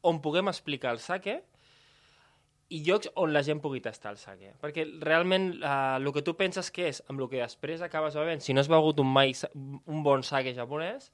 on 0.08 0.18
puguem 0.22 0.50
explicar 0.50 0.96
el 0.96 1.02
sake 1.02 1.38
i 2.74 2.82
llocs 2.84 3.08
on 3.16 3.32
la 3.32 3.40
gent 3.46 3.62
pugui 3.64 3.80
tastar 3.80 4.12
el 4.12 4.18
sake. 4.20 4.52
Perquè 4.60 4.84
realment 5.00 5.48
eh, 5.56 5.70
el 5.96 6.10
que 6.12 6.24
tu 6.26 6.34
penses 6.36 6.68
que 6.74 6.90
és 6.90 7.00
amb 7.08 7.22
el 7.22 7.30
que 7.30 7.40
després 7.40 7.84
acabes 7.84 8.18
bevent, 8.18 8.44
si 8.44 8.52
no 8.52 8.60
has 8.60 8.68
begut 8.68 9.00
un, 9.00 9.08
mai, 9.08 9.32
un 9.54 10.02
bon 10.04 10.24
sake 10.26 10.52
japonès, 10.56 11.08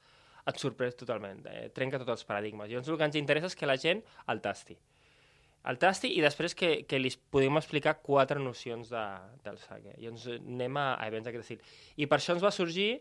et 0.50 0.58
sorprès 0.60 0.98
totalment, 0.98 1.44
eh, 1.48 1.68
trenca 1.76 2.00
tots 2.00 2.16
els 2.16 2.26
paradigmes. 2.28 2.68
Llavors 2.68 2.90
el 2.90 2.98
que 2.98 3.08
ens 3.08 3.20
interessa 3.20 3.52
és 3.52 3.56
que 3.56 3.70
la 3.70 3.78
gent 3.80 4.02
el 4.32 4.42
tasti. 4.44 4.76
El 5.70 5.78
tasti 5.80 6.10
i 6.12 6.20
després 6.20 6.52
que, 6.58 6.70
que 6.88 7.00
li 7.00 7.10
podem 7.32 7.56
explicar 7.56 7.96
quatre 8.04 8.40
nocions 8.40 8.90
de, 8.92 9.04
del 9.46 9.56
sake. 9.62 9.94
I 9.96 10.10
ens 10.10 10.26
anem 10.34 10.76
a, 10.76 10.90
a 10.98 11.06
events 11.08 11.28
d'aquest 11.28 11.46
estil. 11.46 11.76
I 11.96 12.08
per 12.10 12.18
això 12.20 12.34
ens 12.36 12.44
va 12.44 12.52
sorgir 12.52 12.98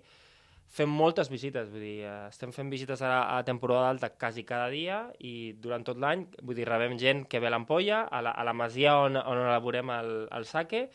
fem 0.73 0.89
moltes 0.89 1.29
visites, 1.29 1.67
vull 1.69 1.83
dir, 1.83 1.97
eh, 2.07 2.13
estem 2.31 2.53
fent 2.55 2.71
visites 2.71 3.01
a, 3.05 3.37
a 3.37 3.43
temporada 3.45 3.91
alta 3.91 4.09
quasi 4.09 4.41
cada 4.47 4.71
dia 4.73 5.03
i 5.21 5.53
durant 5.61 5.85
tot 5.85 5.99
l'any, 6.01 6.25
vull 6.41 6.57
dir, 6.57 6.65
rebem 6.69 6.97
gent 6.97 7.27
que 7.29 7.41
ve 7.43 7.49
a 7.49 7.53
l'ampolla, 7.53 8.03
a, 8.09 8.23
la, 8.25 8.33
a 8.33 8.45
la 8.47 8.55
masia 8.57 8.95
on, 9.03 9.19
on 9.19 9.43
elaborem 9.43 9.91
el, 9.93 10.11
el 10.33 10.47
sake, 10.49 10.87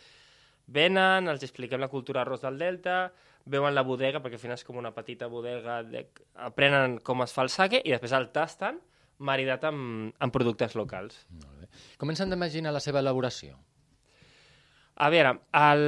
venen, 0.74 1.30
els 1.30 1.46
expliquem 1.46 1.80
la 1.84 1.90
cultura 1.92 2.24
arròs 2.24 2.42
del 2.42 2.58
Delta, 2.58 2.98
veuen 3.48 3.76
la 3.76 3.86
bodega, 3.86 4.20
perquè 4.24 4.36
al 4.36 4.42
final 4.42 4.58
és 4.58 4.66
com 4.66 4.80
una 4.82 4.92
petita 4.96 5.30
bodega, 5.30 5.80
de, 5.86 6.08
aprenen 6.48 6.98
com 7.04 7.22
es 7.24 7.32
fa 7.36 7.46
el 7.46 7.54
sake 7.54 7.80
i 7.84 7.94
després 7.94 8.16
el 8.18 8.32
tasten 8.34 8.82
maridat 9.18 9.64
amb, 9.70 10.10
amb 10.18 10.34
productes 10.34 10.74
locals. 10.78 11.22
Molt 11.38 11.57
Com 11.98 12.12
ens 12.12 12.20
hem 12.22 12.30
d'imaginar 12.32 12.72
la 12.74 12.82
seva 12.84 13.02
elaboració? 13.04 13.56
A 14.98 15.08
veure, 15.14 15.36
el... 15.54 15.82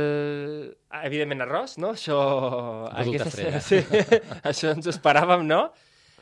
evidentment 1.02 1.42
arròs, 1.46 1.76
no? 1.82 1.94
Això... 1.98 2.18
Producte 2.94 3.30
estrella. 3.32 3.62
Sí, 3.70 3.80
això 4.46 4.74
ens 4.76 4.86
ho 4.86 4.92
esperàvem, 4.94 5.42
no? 5.48 5.64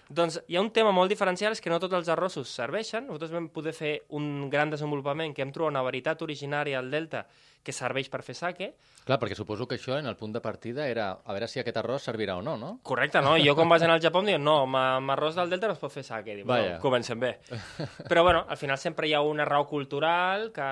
Doncs 0.08 0.38
hi 0.48 0.56
ha 0.56 0.62
un 0.64 0.70
tema 0.72 0.94
molt 0.96 1.12
diferencial, 1.12 1.52
és 1.52 1.60
que 1.60 1.68
no 1.68 1.76
tots 1.82 1.98
els 1.98 2.08
arrossos 2.08 2.48
serveixen. 2.48 3.04
Nosaltres 3.10 3.34
vam 3.34 3.50
poder 3.52 3.74
fer 3.76 3.92
un 4.16 4.48
gran 4.48 4.72
desenvolupament 4.72 5.36
que 5.36 5.44
hem 5.44 5.52
trobat 5.52 5.74
una 5.74 5.84
varietat 5.84 6.24
originària 6.24 6.80
al 6.80 6.88
Delta 6.90 7.26
que 7.62 7.74
serveix 7.74 8.08
per 8.12 8.22
fer 8.24 8.34
sake. 8.36 8.68
Clar, 9.04 9.18
perquè 9.20 9.36
suposo 9.36 9.66
que 9.68 9.76
això 9.78 9.96
en 9.98 10.06
el 10.08 10.16
punt 10.16 10.32
de 10.32 10.40
partida 10.44 10.86
era 10.88 11.10
a 11.12 11.34
veure 11.34 11.48
si 11.50 11.60
aquest 11.60 11.80
arròs 11.80 12.06
servirà 12.08 12.38
o 12.38 12.44
no, 12.44 12.56
no? 12.60 12.70
Correcte, 12.82 13.20
no? 13.24 13.36
Jo 13.40 13.54
quan 13.58 13.68
vaig 13.68 13.84
anar 13.84 13.98
al 13.98 14.04
Japó 14.04 14.22
em 14.22 14.32
diuen 14.32 14.44
no, 14.44 14.60
amb, 14.64 15.12
arròs 15.14 15.36
del 15.38 15.52
Delta 15.52 15.70
no 15.70 15.76
es 15.76 15.82
pot 15.82 15.92
fer 15.92 16.04
sake. 16.06 16.38
Dic, 16.38 16.46
bueno, 16.48 16.78
comencem 16.84 17.20
bé. 17.20 17.34
Però 18.10 18.24
bueno, 18.24 18.44
al 18.48 18.60
final 18.60 18.80
sempre 18.80 19.08
hi 19.08 19.14
ha 19.16 19.22
una 19.24 19.46
raó 19.48 19.66
cultural 19.68 20.50
que 20.54 20.68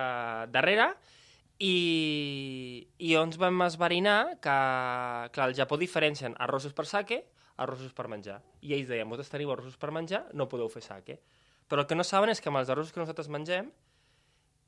darrere 0.53 0.91
i, 1.59 2.87
i 2.99 3.15
ens 3.17 3.39
vam 3.41 3.65
esverinar 3.67 4.37
que, 4.37 4.59
clar, 5.33 5.49
al 5.49 5.57
Japó 5.57 5.79
diferencien 5.81 6.37
arrossos 6.39 6.77
per 6.77 6.87
sake, 6.89 7.23
arrossos 7.65 7.93
per 7.97 8.09
menjar. 8.13 8.43
I 8.61 8.77
ells 8.77 8.91
deien, 8.91 9.09
vosaltres 9.09 9.33
teniu 9.33 9.53
arrossos 9.53 9.81
per 9.81 9.93
menjar, 9.97 10.27
no 10.37 10.49
podeu 10.51 10.69
fer 10.73 10.85
sake. 10.85 11.21
Però 11.67 11.83
el 11.83 11.89
que 11.91 11.99
no 11.99 12.05
saben 12.07 12.31
és 12.31 12.41
que 12.43 12.53
amb 12.53 12.61
els 12.61 12.71
arrossos 12.71 12.93
que 12.95 13.01
nosaltres 13.01 13.31
mengem, 13.33 13.73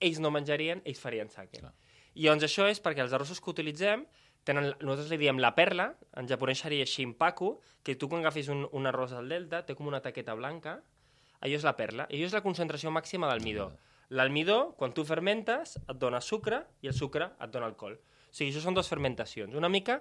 ells 0.01 0.21
no 0.23 0.33
menjarien, 0.35 0.81
ells 0.87 1.03
farien 1.03 1.31
sake. 1.31 1.61
Clar. 1.61 1.75
I 2.19 2.27
doncs 2.27 2.49
això 2.49 2.67
és 2.67 2.81
perquè 2.83 3.05
els 3.05 3.15
arrossos 3.15 3.39
que 3.41 3.53
utilitzem 3.53 4.05
tenen, 4.49 4.73
nosaltres 4.81 5.11
li 5.13 5.21
diem 5.21 5.39
la 5.43 5.53
perla, 5.55 5.93
en 6.19 6.29
japonès 6.31 6.65
seria 6.65 6.87
shimpaku, 6.89 7.53
que 7.85 7.95
tu 8.01 8.09
quan 8.11 8.25
agafis 8.25 8.49
un, 8.53 8.65
un 8.75 8.89
arròs 8.91 9.13
del 9.15 9.29
delta 9.31 9.63
té 9.67 9.77
com 9.79 9.91
una 9.91 10.01
taqueta 10.05 10.35
blanca, 10.39 10.79
allò 11.45 11.59
és 11.59 11.67
la 11.67 11.77
perla, 11.79 12.09
i 12.09 12.19
allò 12.19 12.31
és 12.31 12.37
la 12.37 12.43
concentració 12.45 12.91
màxima 12.95 13.29
d'almidó. 13.31 13.71
L'almidó, 14.19 14.73
quan 14.81 14.95
tu 14.97 15.05
fermentes, 15.05 15.77
et 15.85 15.99
dona 16.01 16.23
sucre 16.25 16.63
i 16.83 16.89
el 16.89 16.97
sucre 16.97 17.29
et 17.37 17.53
dona 17.53 17.69
alcohol. 17.69 17.99
O 17.99 18.33
sigui, 18.33 18.51
això 18.51 18.65
són 18.65 18.79
dues 18.79 18.89
fermentacions. 18.91 19.55
Una 19.55 19.71
mica... 19.73 20.01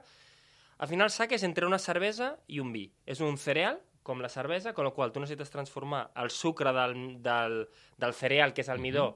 Al 0.78 0.86
final, 0.86 1.10
sake 1.10 1.34
és 1.34 1.42
entre 1.42 1.66
una 1.66 1.80
cervesa 1.82 2.36
i 2.54 2.60
un 2.62 2.70
vi. 2.70 2.84
És 3.10 3.18
un 3.26 3.40
cereal, 3.42 3.80
com 4.06 4.22
la 4.22 4.30
cervesa, 4.30 4.76
con 4.78 4.86
la 4.86 4.92
qual 4.94 5.10
tu 5.12 5.20
necessites 5.20 5.50
transformar 5.50 6.04
el 6.22 6.30
sucre 6.30 6.70
del, 6.72 6.94
del, 7.26 7.64
del 7.98 8.14
cereal, 8.14 8.54
que 8.54 8.62
és 8.62 8.70
almidó, 8.70 9.08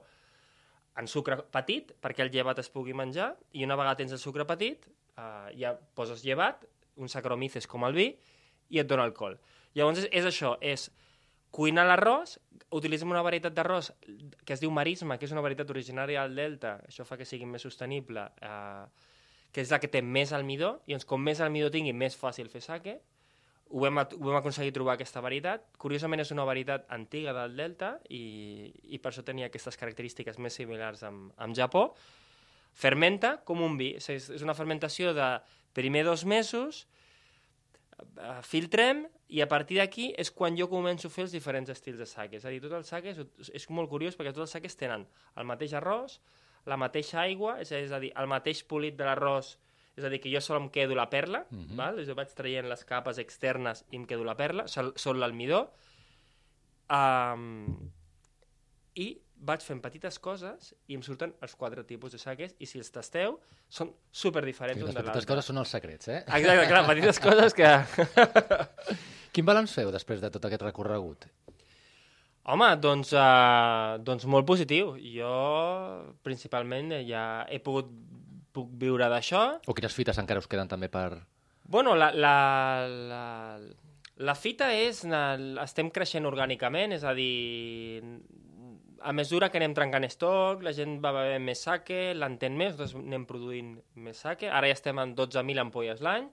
en 0.98 1.08
sucre 1.08 1.38
petit, 1.54 1.92
perquè 2.02 2.24
el 2.26 2.32
llevat 2.32 2.60
es 2.60 2.68
pugui 2.72 2.94
menjar, 2.96 3.32
i 3.52 3.64
una 3.64 3.78
vegada 3.80 4.00
tens 4.02 4.12
el 4.12 4.20
sucre 4.20 4.46
petit, 4.48 4.88
eh, 5.16 5.52
ja 5.58 5.74
poses 5.96 6.24
llevat, 6.24 6.66
un 6.96 7.08
saccharomyces 7.08 7.66
com 7.66 7.86
el 7.88 7.96
vi, 7.96 8.08
i 8.72 8.80
et 8.80 8.88
dona 8.88 9.06
alcohol. 9.08 9.38
Llavors 9.76 10.02
és, 10.04 10.08
és 10.12 10.28
això, 10.28 10.56
és 10.60 10.90
cuinar 11.52 11.84
l'arròs, 11.88 12.38
utilitzem 12.72 13.10
una 13.12 13.22
varietat 13.24 13.54
d'arròs 13.56 13.92
que 14.44 14.54
es 14.54 14.60
diu 14.60 14.72
marisma, 14.72 15.18
que 15.18 15.28
és 15.28 15.32
una 15.34 15.44
varietat 15.44 15.70
originària 15.72 16.24
del 16.26 16.36
Delta, 16.40 16.78
això 16.88 17.04
fa 17.08 17.18
que 17.20 17.28
sigui 17.28 17.48
més 17.48 17.64
sostenible, 17.64 18.24
eh, 18.40 18.84
que 19.52 19.60
és 19.60 19.72
la 19.72 19.80
que 19.80 19.90
té 19.92 20.00
més 20.02 20.32
almidó, 20.32 20.78
i 20.88 20.96
doncs 20.96 21.08
com 21.08 21.20
més 21.20 21.40
almidó 21.44 21.68
tingui, 21.72 21.92
més 21.92 22.16
fàcil 22.16 22.48
fer 22.52 22.62
sake. 22.64 22.96
Ho 23.72 23.80
vam, 23.80 24.02
ho 24.04 24.26
vam 24.26 24.36
aconseguir 24.36 24.74
trobar 24.76 24.98
aquesta 24.98 25.22
varietat. 25.24 25.64
Curiosament 25.80 26.20
és 26.20 26.32
una 26.34 26.44
varietat 26.44 26.84
antiga 26.92 27.32
del 27.36 27.56
Delta 27.56 27.94
i, 28.12 28.68
i 28.92 29.00
per 29.00 29.12
això 29.12 29.24
tenia 29.24 29.48
aquestes 29.48 29.78
característiques 29.80 30.36
més 30.38 30.58
similars 30.60 31.04
amb, 31.08 31.30
amb 31.40 31.56
Japó. 31.56 31.86
Fermenta 32.72 33.38
com 33.48 33.64
un 33.64 33.78
vi, 33.80 33.94
és, 33.96 34.28
és 34.36 34.44
una 34.44 34.56
fermentació 34.56 35.12
de 35.16 35.28
primer 35.76 36.04
dos 36.04 36.26
mesos, 36.28 36.84
eh, 38.02 38.38
filtrem 38.44 39.06
i 39.32 39.40
a 39.40 39.48
partir 39.48 39.80
d'aquí 39.80 40.10
és 40.20 40.30
quan 40.36 40.56
jo 40.56 40.68
començo 40.68 41.08
a 41.08 41.12
fer 41.12 41.26
els 41.26 41.34
diferents 41.36 41.72
estils 41.72 42.00
de 42.00 42.08
sake. 42.08 42.36
És 42.36 42.44
a 42.44 42.52
dir, 42.52 42.60
tot 42.64 42.76
el 42.76 42.84
sake 42.84 43.16
és, 43.16 43.68
molt 43.72 43.88
curiós 43.92 44.16
perquè 44.18 44.32
tots 44.36 44.48
els 44.48 44.56
sakes 44.58 44.76
tenen 44.76 45.06
el 45.40 45.48
mateix 45.48 45.72
arròs, 45.80 46.20
la 46.68 46.76
mateixa 46.78 47.22
aigua, 47.24 47.58
és 47.60 47.72
a 47.72 48.00
dir, 48.02 48.12
el 48.16 48.28
mateix 48.30 48.62
polit 48.68 48.96
de 48.98 49.08
l'arròs, 49.08 49.56
és 49.96 50.04
a 50.04 50.08
dir, 50.08 50.20
que 50.20 50.30
jo 50.32 50.40
sol 50.40 50.56
em 50.62 50.68
quedo 50.72 50.94
la 50.96 51.08
perla, 51.10 51.44
mm 51.50 51.56
Mhm. 51.56 51.66
-hmm. 51.70 51.76
val? 51.76 52.04
jo 52.06 52.14
vaig 52.14 52.28
traient 52.34 52.68
les 52.68 52.84
capes 52.84 53.18
externes 53.18 53.84
i 53.90 53.96
em 53.96 54.06
quedo 54.06 54.24
la 54.24 54.34
perla, 54.36 54.66
sol, 54.68 54.92
sol 54.96 55.18
l'almidó, 55.20 55.70
um, 56.90 57.90
i 58.94 59.06
vaig 59.42 59.60
fent 59.66 59.80
petites 59.82 60.18
coses 60.22 60.74
i 60.86 60.94
em 60.94 61.02
surten 61.02 61.32
els 61.42 61.54
quatre 61.58 61.82
tipus 61.88 62.12
de 62.12 62.18
sakes 62.18 62.54
i 62.62 62.66
si 62.66 62.78
els 62.78 62.90
tasteu 62.94 63.40
són 63.68 63.90
super 64.14 64.44
diferents 64.44 64.80
un 64.84 64.86
les 64.86 64.94
petites 64.94 65.26
coses 65.26 65.44
són 65.50 65.58
els 65.58 65.68
secrets, 65.68 66.08
eh? 66.08 66.20
Exacte, 66.26 66.68
clar, 66.68 66.86
petites 66.86 67.18
coses 67.26 67.54
que... 67.54 67.72
Quin 69.32 69.46
balanç 69.48 69.72
feu 69.72 69.90
després 69.90 70.20
de 70.20 70.28
tot 70.30 70.44
aquest 70.44 70.62
recorregut? 70.62 71.24
Home, 72.52 72.68
doncs, 72.82 73.12
uh, 73.14 73.96
doncs 74.02 74.26
molt 74.26 74.44
positiu. 74.44 74.96
Jo, 74.98 76.12
principalment, 76.26 76.90
ja 77.08 77.46
he 77.48 77.60
pogut 77.62 77.86
puc 78.52 78.72
viure 78.80 79.08
d'això. 79.12 79.42
O 79.66 79.74
quines 79.76 79.94
fites 79.96 80.20
encara 80.20 80.42
us 80.42 80.48
queden 80.50 80.70
també 80.70 80.90
per... 80.92 81.22
Bueno, 81.72 81.94
la, 81.96 82.10
la, 82.12 82.36
la, 82.86 83.24
la 84.28 84.34
fita 84.36 84.72
és... 84.76 85.04
Estem 85.62 85.90
creixent 85.94 86.28
orgànicament, 86.28 86.96
és 86.98 87.04
a 87.06 87.14
dir, 87.16 88.02
a 89.02 89.12
mesura 89.12 89.48
que 89.50 89.58
anem 89.58 89.74
trencant 89.74 90.06
estoc, 90.06 90.62
la 90.62 90.74
gent 90.76 90.98
va 91.02 91.14
bevent 91.16 91.44
més 91.46 91.62
sake, 91.66 92.12
l'entén 92.18 92.56
més, 92.58 92.76
nosaltres 92.76 92.96
anem 93.00 93.26
produint 93.28 93.74
més 94.04 94.20
sake. 94.26 94.50
Ara 94.50 94.70
ja 94.70 94.76
estem 94.78 95.00
en 95.02 95.16
12.000 95.18 95.64
ampolles 95.64 96.02
l'any, 96.04 96.28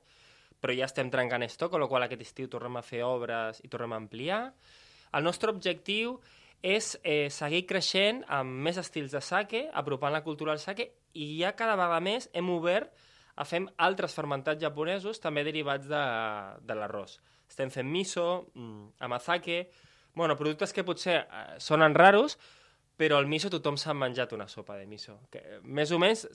però 0.60 0.76
ja 0.76 0.90
estem 0.90 1.10
trencant 1.14 1.46
estoc, 1.46 1.74
amb 1.74 1.86
la 1.86 1.90
qual 1.92 2.06
aquest 2.06 2.28
estiu 2.28 2.50
tornem 2.52 2.78
a 2.78 2.86
fer 2.86 3.02
obres 3.08 3.64
i 3.64 3.72
tornem 3.72 3.96
a 3.96 4.02
ampliar. 4.04 4.42
El 5.16 5.26
nostre 5.26 5.50
objectiu 5.54 6.20
és 6.62 6.94
eh, 7.04 7.30
seguir 7.32 7.64
creixent 7.66 8.22
amb 8.28 8.60
més 8.68 8.78
estils 8.78 9.16
de 9.16 9.22
sake, 9.24 9.70
apropant 9.74 10.14
la 10.14 10.24
cultura 10.26 10.54
al 10.54 10.62
sake, 10.62 10.92
i 11.14 11.40
ja 11.42 11.56
cada 11.58 11.78
vegada 11.80 12.02
més 12.04 12.30
hem 12.34 12.50
obert 12.54 12.94
a 13.40 13.46
fer 13.48 13.64
altres 13.80 14.14
fermentats 14.16 14.62
japonesos 14.62 15.22
també 15.24 15.46
derivats 15.48 15.88
de, 15.88 16.04
de 16.68 16.76
l'arròs. 16.76 17.20
Estem 17.50 17.72
fent 17.74 17.88
miso, 17.90 18.52
mm, 18.54 19.00
amazake, 19.08 19.70
bueno, 20.14 20.36
productes 20.38 20.74
que 20.74 20.84
potser 20.84 21.22
eh, 21.22 21.44
sonen 21.58 21.96
raros, 21.96 22.38
però 23.00 23.20
el 23.22 23.30
miso 23.32 23.50
tothom 23.50 23.78
s'ha 23.80 23.96
menjat 23.96 24.34
una 24.36 24.50
sopa 24.52 24.76
de 24.76 24.86
miso. 24.86 25.22
Que, 25.32 25.62
més 25.64 25.92
o 25.96 26.00
menys, 26.02 26.26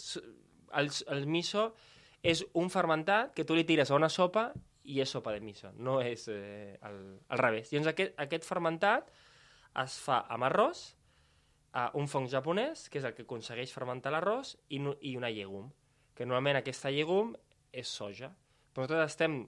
el, 0.80 0.88
el 1.12 1.26
miso 1.28 1.68
és 2.24 2.40
un 2.56 2.70
fermentat 2.72 3.34
que 3.36 3.44
tu 3.44 3.54
li 3.54 3.66
tires 3.68 3.92
a 3.92 3.98
una 3.98 4.08
sopa 4.08 4.48
i 4.88 5.00
és 5.04 5.12
sopa 5.12 5.32
de 5.32 5.44
miso, 5.44 5.70
no 5.76 5.98
és 6.00 6.26
eh, 6.32 6.78
al, 6.84 6.98
al 7.28 7.40
revés. 7.40 7.70
Llavors 7.72 7.92
aquest, 7.92 8.16
aquest 8.20 8.48
fermentat 8.48 9.12
es 9.84 9.98
fa 10.00 10.22
amb 10.32 10.48
arròs, 10.48 10.86
a 11.74 11.88
un 11.98 12.06
fong 12.08 12.28
japonès, 12.30 12.86
que 12.88 13.00
és 13.00 13.04
el 13.08 13.14
que 13.16 13.26
aconsegueix 13.26 13.72
fermentar 13.74 14.12
l'arròs, 14.14 14.54
i, 14.70 14.78
nu- 14.78 14.94
i 15.02 15.16
una 15.18 15.32
llegum, 15.34 15.72
que 16.14 16.26
normalment 16.26 16.60
aquesta 16.60 16.92
llegum 16.94 17.34
és 17.74 17.90
soja. 17.90 18.30
Però 18.72 18.86
nosaltres 18.86 19.12
estem 19.14 19.40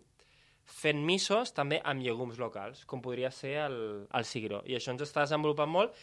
fent 0.66 0.98
misos 1.06 1.54
també 1.54 1.78
amb 1.86 2.02
llegums 2.02 2.40
locals, 2.42 2.84
com 2.90 3.02
podria 3.02 3.30
ser 3.30 3.54
el, 3.68 3.76
el 4.10 4.26
cigró. 4.26 4.64
I 4.66 4.74
això 4.78 4.90
ens 4.90 5.04
està 5.06 5.22
desenvolupant 5.22 5.70
molt 5.70 5.94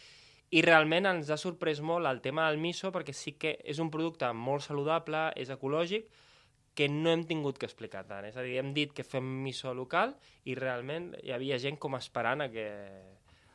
i 0.54 0.62
realment 0.64 1.08
ens 1.10 1.28
ha 1.32 1.36
sorprès 1.40 1.80
molt 1.84 2.08
el 2.08 2.20
tema 2.24 2.46
del 2.48 2.60
miso 2.62 2.92
perquè 2.94 3.12
sí 3.16 3.34
que 3.40 3.58
és 3.64 3.80
un 3.82 3.90
producte 3.92 4.28
molt 4.32 4.64
saludable, 4.64 5.26
és 5.36 5.50
ecològic, 5.52 6.08
que 6.74 6.88
no 6.88 7.10
hem 7.12 7.22
tingut 7.28 7.58
que 7.60 7.68
explicar 7.68 8.02
tant. 8.08 8.24
És 8.26 8.36
a 8.36 8.42
dir, 8.42 8.56
hem 8.58 8.72
dit 8.74 8.92
que 8.96 9.04
fem 9.06 9.24
miso 9.44 9.74
local 9.76 10.16
i 10.48 10.56
realment 10.58 11.12
hi 11.22 11.30
havia 11.34 11.58
gent 11.62 11.76
com 11.78 11.94
esperant 12.00 12.42
a 12.42 12.48
que, 12.50 12.66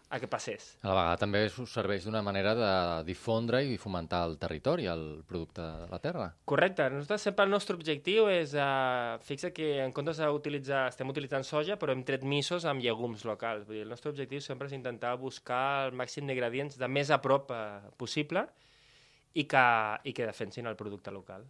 a 0.10 0.20
que 0.20 0.28
passés. 0.28 0.72
A 0.82 0.90
la 0.90 0.96
vegada 0.98 1.18
també 1.22 1.42
serveix 1.54 2.06
d'una 2.06 2.22
manera 2.26 2.56
de 2.58 2.72
difondre 3.06 3.62
i 3.66 3.78
fomentar 3.78 4.24
el 4.26 4.38
territori, 4.42 4.88
el 4.90 5.22
producte 5.30 5.62
de 5.62 5.90
la 5.92 6.00
terra. 6.02 6.32
Correcte. 6.50 6.88
Nosaltres 6.90 7.28
sempre 7.30 7.46
el 7.46 7.54
nostre 7.54 7.78
objectiu 7.78 8.30
és... 8.32 8.56
Uh, 8.58 9.20
fixa 9.26 9.54
que 9.54 9.70
en 9.84 9.94
comptes 9.94 10.22
d'utilitzar... 10.24 10.88
Estem 10.90 11.14
utilitzant 11.14 11.46
soja, 11.46 11.78
però 11.78 11.94
hem 11.94 12.02
tret 12.08 12.26
missos 12.26 12.66
amb 12.70 12.82
llegums 12.82 13.26
locals. 13.30 13.68
Vull 13.68 13.78
dir, 13.78 13.86
el 13.86 13.94
nostre 13.94 14.10
objectiu 14.10 14.42
sempre 14.42 14.70
és 14.70 14.74
intentar 14.78 15.14
buscar 15.22 15.64
el 15.86 15.96
màxim 15.98 16.26
d'ingredients 16.26 16.82
de 16.82 16.90
més 16.90 17.14
a 17.14 17.22
prop 17.22 17.54
uh, 17.54 17.94
possible 18.02 18.48
i 19.38 19.46
que, 19.46 19.66
i 20.10 20.16
que 20.18 20.26
defensin 20.26 20.66
el 20.66 20.80
producte 20.80 21.14
local. 21.14 21.46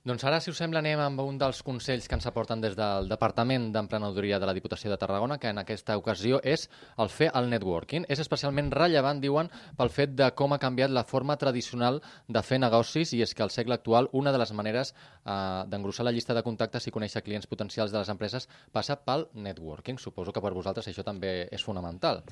Doncs 0.00 0.22
ara, 0.24 0.38
si 0.40 0.48
us 0.48 0.56
sembla, 0.56 0.80
anem 0.80 0.96
amb 1.04 1.20
un 1.20 1.36
dels 1.36 1.58
consells 1.60 2.06
que 2.08 2.16
ens 2.16 2.24
aporten 2.24 2.62
des 2.62 2.72
del 2.72 3.04
Departament 3.10 3.66
d'Emprenedoria 3.74 4.38
de 4.40 4.46
la 4.48 4.54
Diputació 4.56 4.88
de 4.88 4.96
Tarragona, 4.96 5.36
que 5.36 5.50
en 5.52 5.60
aquesta 5.60 5.98
ocasió 6.00 6.38
és 6.40 6.62
el 7.04 7.10
fer 7.12 7.28
el 7.36 7.50
networking. 7.52 8.06
És 8.08 8.22
especialment 8.24 8.70
rellevant, 8.72 9.20
diuen, 9.20 9.50
pel 9.76 9.92
fet 9.92 10.14
de 10.16 10.30
com 10.40 10.56
ha 10.56 10.60
canviat 10.62 10.94
la 10.96 11.04
forma 11.04 11.36
tradicional 11.36 12.00
de 12.26 12.42
fer 12.48 12.62
negocis 12.64 13.12
i 13.12 13.20
és 13.20 13.36
que 13.36 13.44
al 13.44 13.52
segle 13.52 13.76
actual 13.76 14.08
una 14.16 14.32
de 14.32 14.40
les 14.40 14.54
maneres 14.56 14.94
eh, 14.94 15.34
d'engrossar 15.68 16.08
la 16.08 16.14
llista 16.16 16.32
de 16.32 16.46
contactes 16.48 16.88
i 16.88 16.94
conèixer 16.96 17.20
clients 17.26 17.50
potencials 17.50 17.92
de 17.92 18.00
les 18.00 18.08
empreses 18.08 18.48
passa 18.72 18.96
pel 19.04 19.28
networking. 19.34 20.00
Suposo 20.00 20.32
que 20.32 20.40
per 20.40 20.56
vosaltres 20.56 20.88
això 20.88 21.04
també 21.04 21.42
és 21.52 21.66
fonamental 21.68 22.24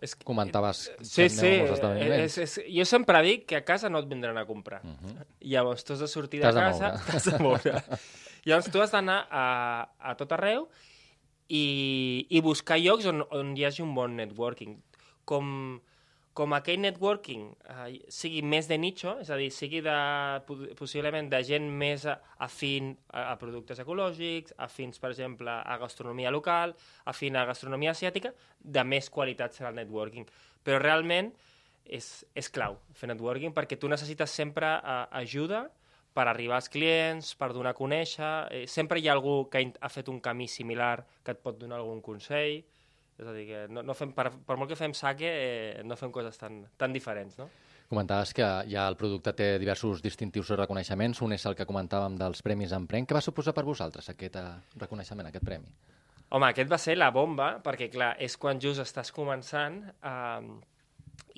és 0.00 0.14
que... 0.14 0.24
Comentaves 0.26 0.84
sí, 1.00 1.28
sí, 1.32 1.52
és, 1.62 2.38
és, 2.44 2.54
jo 2.66 2.86
sempre 2.88 3.22
dic 3.26 3.46
que 3.50 3.58
a 3.60 3.64
casa 3.66 3.90
no 3.92 4.02
et 4.02 4.08
vindran 4.10 4.38
a 4.38 4.46
comprar. 4.46 4.80
Uh 4.84 4.94
-huh. 4.94 5.26
Llavors 5.40 5.84
tu 5.84 5.92
has 5.92 6.00
de 6.00 6.08
sortir 6.08 6.40
de 6.40 6.52
casa, 6.52 6.94
t'has 7.06 7.24
de 7.24 7.38
moure. 7.38 7.82
Llavors 8.44 8.70
tu 8.70 8.80
has 8.80 8.90
d'anar 8.90 9.26
a, 9.30 9.88
a 9.98 10.14
tot 10.16 10.32
arreu 10.32 10.68
i, 11.48 12.26
i 12.28 12.40
buscar 12.40 12.78
llocs 12.78 13.06
on, 13.06 13.24
on 13.30 13.56
hi 13.56 13.64
hagi 13.64 13.82
un 13.82 13.94
bon 13.94 14.16
networking. 14.16 14.78
Com, 15.24 15.80
com 16.38 16.54
aquell 16.54 16.78
networking 16.78 17.48
eh, 17.66 17.88
sigui 18.14 18.44
més 18.46 18.68
de 18.70 18.76
nicho, 18.78 19.16
és 19.22 19.30
a 19.34 19.38
dir, 19.40 19.48
sigui 19.54 19.80
de, 19.82 19.96
possiblement 20.78 21.26
de 21.32 21.40
gent 21.46 21.66
més 21.80 22.04
afín 22.06 22.92
a, 23.10 23.32
a 23.32 23.34
productes 23.40 23.80
ecològics, 23.82 24.54
afins, 24.68 25.02
per 25.02 25.10
exemple, 25.10 25.50
a 25.50 25.78
gastronomia 25.82 26.30
local, 26.34 26.76
afín 27.10 27.36
a 27.36 27.46
gastronomia 27.48 27.96
asiàtica, 27.96 28.30
de 28.58 28.86
més 28.86 29.10
qualitat 29.10 29.56
serà 29.56 29.72
el 29.72 29.80
networking. 29.80 30.28
Però 30.62 30.78
realment 30.78 31.32
és, 31.88 32.06
és 32.38 32.52
clau 32.54 32.78
fer 32.94 33.10
networking 33.10 33.54
perquè 33.56 33.78
tu 33.80 33.90
necessites 33.90 34.30
sempre 34.30 34.70
uh, 34.78 35.08
ajuda 35.18 35.64
per 36.14 36.26
arribar 36.28 36.58
als 36.58 36.70
clients, 36.70 37.34
per 37.38 37.52
donar 37.54 37.74
a 37.74 37.78
conèixer. 37.78 38.32
Eh, 38.54 38.66
sempre 38.70 38.98
hi 39.02 39.08
ha 39.08 39.14
algú 39.14 39.44
que 39.50 39.64
ha 39.70 39.90
fet 39.90 40.08
un 40.10 40.22
camí 40.22 40.48
similar 40.50 41.02
que 41.24 41.34
et 41.34 41.42
pot 41.42 41.58
donar 41.58 41.78
algun 41.82 42.02
consell. 42.02 42.62
És 43.18 43.26
a 43.26 43.32
dir, 43.34 43.46
que 43.48 43.64
no, 43.74 43.82
no 43.82 43.96
fem, 43.98 44.12
per, 44.14 44.28
per 44.46 44.56
molt 44.56 44.70
que 44.70 44.78
fem 44.78 44.94
sake, 44.94 45.26
eh, 45.28 45.82
no 45.84 45.98
fem 45.98 46.12
coses 46.14 46.38
tan, 46.38 46.60
tan 46.78 46.94
diferents, 46.94 47.38
no? 47.40 47.48
Comentaves 47.88 48.34
que 48.36 48.46
ja 48.68 48.84
el 48.86 48.98
producte 49.00 49.32
té 49.32 49.46
diversos 49.58 50.02
distintius 50.04 50.52
o 50.52 50.58
reconeixements. 50.60 51.22
Un 51.24 51.32
és 51.34 51.46
el 51.48 51.56
que 51.56 51.66
comentàvem 51.66 52.18
dels 52.20 52.44
Premis 52.44 52.74
Emprenc. 52.76 53.08
Què 53.08 53.16
va 53.16 53.24
suposar 53.24 53.54
per 53.56 53.64
vosaltres 53.66 54.10
aquest 54.12 54.36
eh, 54.38 54.48
reconeixement, 54.78 55.30
aquest 55.30 55.46
premi? 55.48 55.72
Home, 56.28 56.50
aquest 56.50 56.68
va 56.70 56.78
ser 56.78 56.98
la 56.98 57.08
bomba, 57.10 57.54
perquè, 57.64 57.88
clar, 57.90 58.12
és 58.20 58.36
quan 58.36 58.60
just 58.60 58.84
estàs 58.84 59.10
començant 59.16 59.80
eh, 59.88 60.50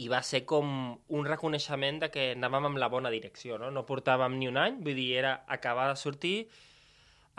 i 0.03 0.09
va 0.11 0.21
ser 0.27 0.43
com 0.49 0.73
un 0.97 1.29
reconeixement 1.29 2.03
de 2.03 2.11
que 2.13 2.33
anàvem 2.35 2.73
en 2.73 2.81
la 2.83 2.91
bona 2.93 3.13
direcció, 3.15 3.57
no? 3.63 3.71
No 3.71 3.87
portàvem 3.89 4.37
ni 4.41 4.51
un 4.51 4.59
any, 4.59 4.83
vull 4.83 4.99
dir, 4.99 5.13
era 5.23 5.37
acabar 5.47 5.87
de 5.93 5.97
sortir 6.01 6.35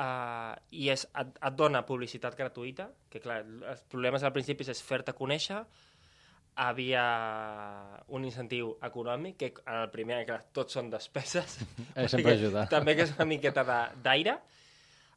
uh, 0.01 0.57
i 0.73 0.89
és, 0.93 1.05
et, 1.21 1.37
et 1.37 1.57
dona 1.57 1.83
publicitat 1.87 2.35
gratuïta, 2.37 2.89
que 3.11 3.21
clar, 3.23 3.41
els 3.45 3.85
problemes 3.91 4.25
al 4.25 4.33
principi 4.35 4.67
és 4.71 4.83
fer-te 4.85 5.13
conèixer, 5.17 5.61
havia 6.61 7.03
un 8.11 8.25
incentiu 8.27 8.73
econòmic, 8.83 9.37
que 9.39 9.51
en 9.63 9.77
el 9.85 9.91
primer, 9.93 10.23
clar, 10.27 10.41
tots 10.53 10.75
són 10.77 10.89
despeses. 10.91 11.61
Eh, 11.95 12.07
sempre 12.11 12.35
ajuda. 12.35 12.65
També 12.71 12.97
que 12.97 13.07
és 13.07 13.13
una 13.15 13.29
miqueta 13.29 13.63
d'aire. 14.03 14.39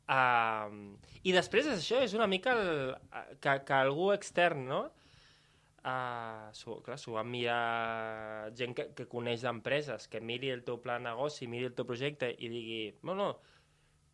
Uh, 0.05 0.93
I 1.25 1.33
després 1.33 1.67
és 1.67 1.81
això, 1.81 2.03
és 2.05 2.13
una 2.15 2.29
mica 2.29 2.53
el, 2.53 2.93
que, 3.41 3.59
que 3.65 3.81
algú 3.81 4.13
extern, 4.17 4.69
no?, 4.69 4.85
Uh, 5.85 6.49
s'ho 6.57 7.13
va 7.13 7.21
enviar 7.21 8.49
gent 8.57 8.73
que, 8.73 8.87
que 8.97 9.05
coneix 9.05 9.43
d'empreses, 9.45 10.07
que 10.09 10.23
miri 10.25 10.49
el 10.49 10.63
teu 10.65 10.79
pla 10.81 10.95
de 10.97 11.05
negoci, 11.05 11.45
miri 11.45 11.69
el 11.69 11.75
teu 11.77 11.85
projecte 11.85 12.31
i 12.33 12.49
digui, 12.49 12.79
no, 13.05 13.13
no, 13.19 13.27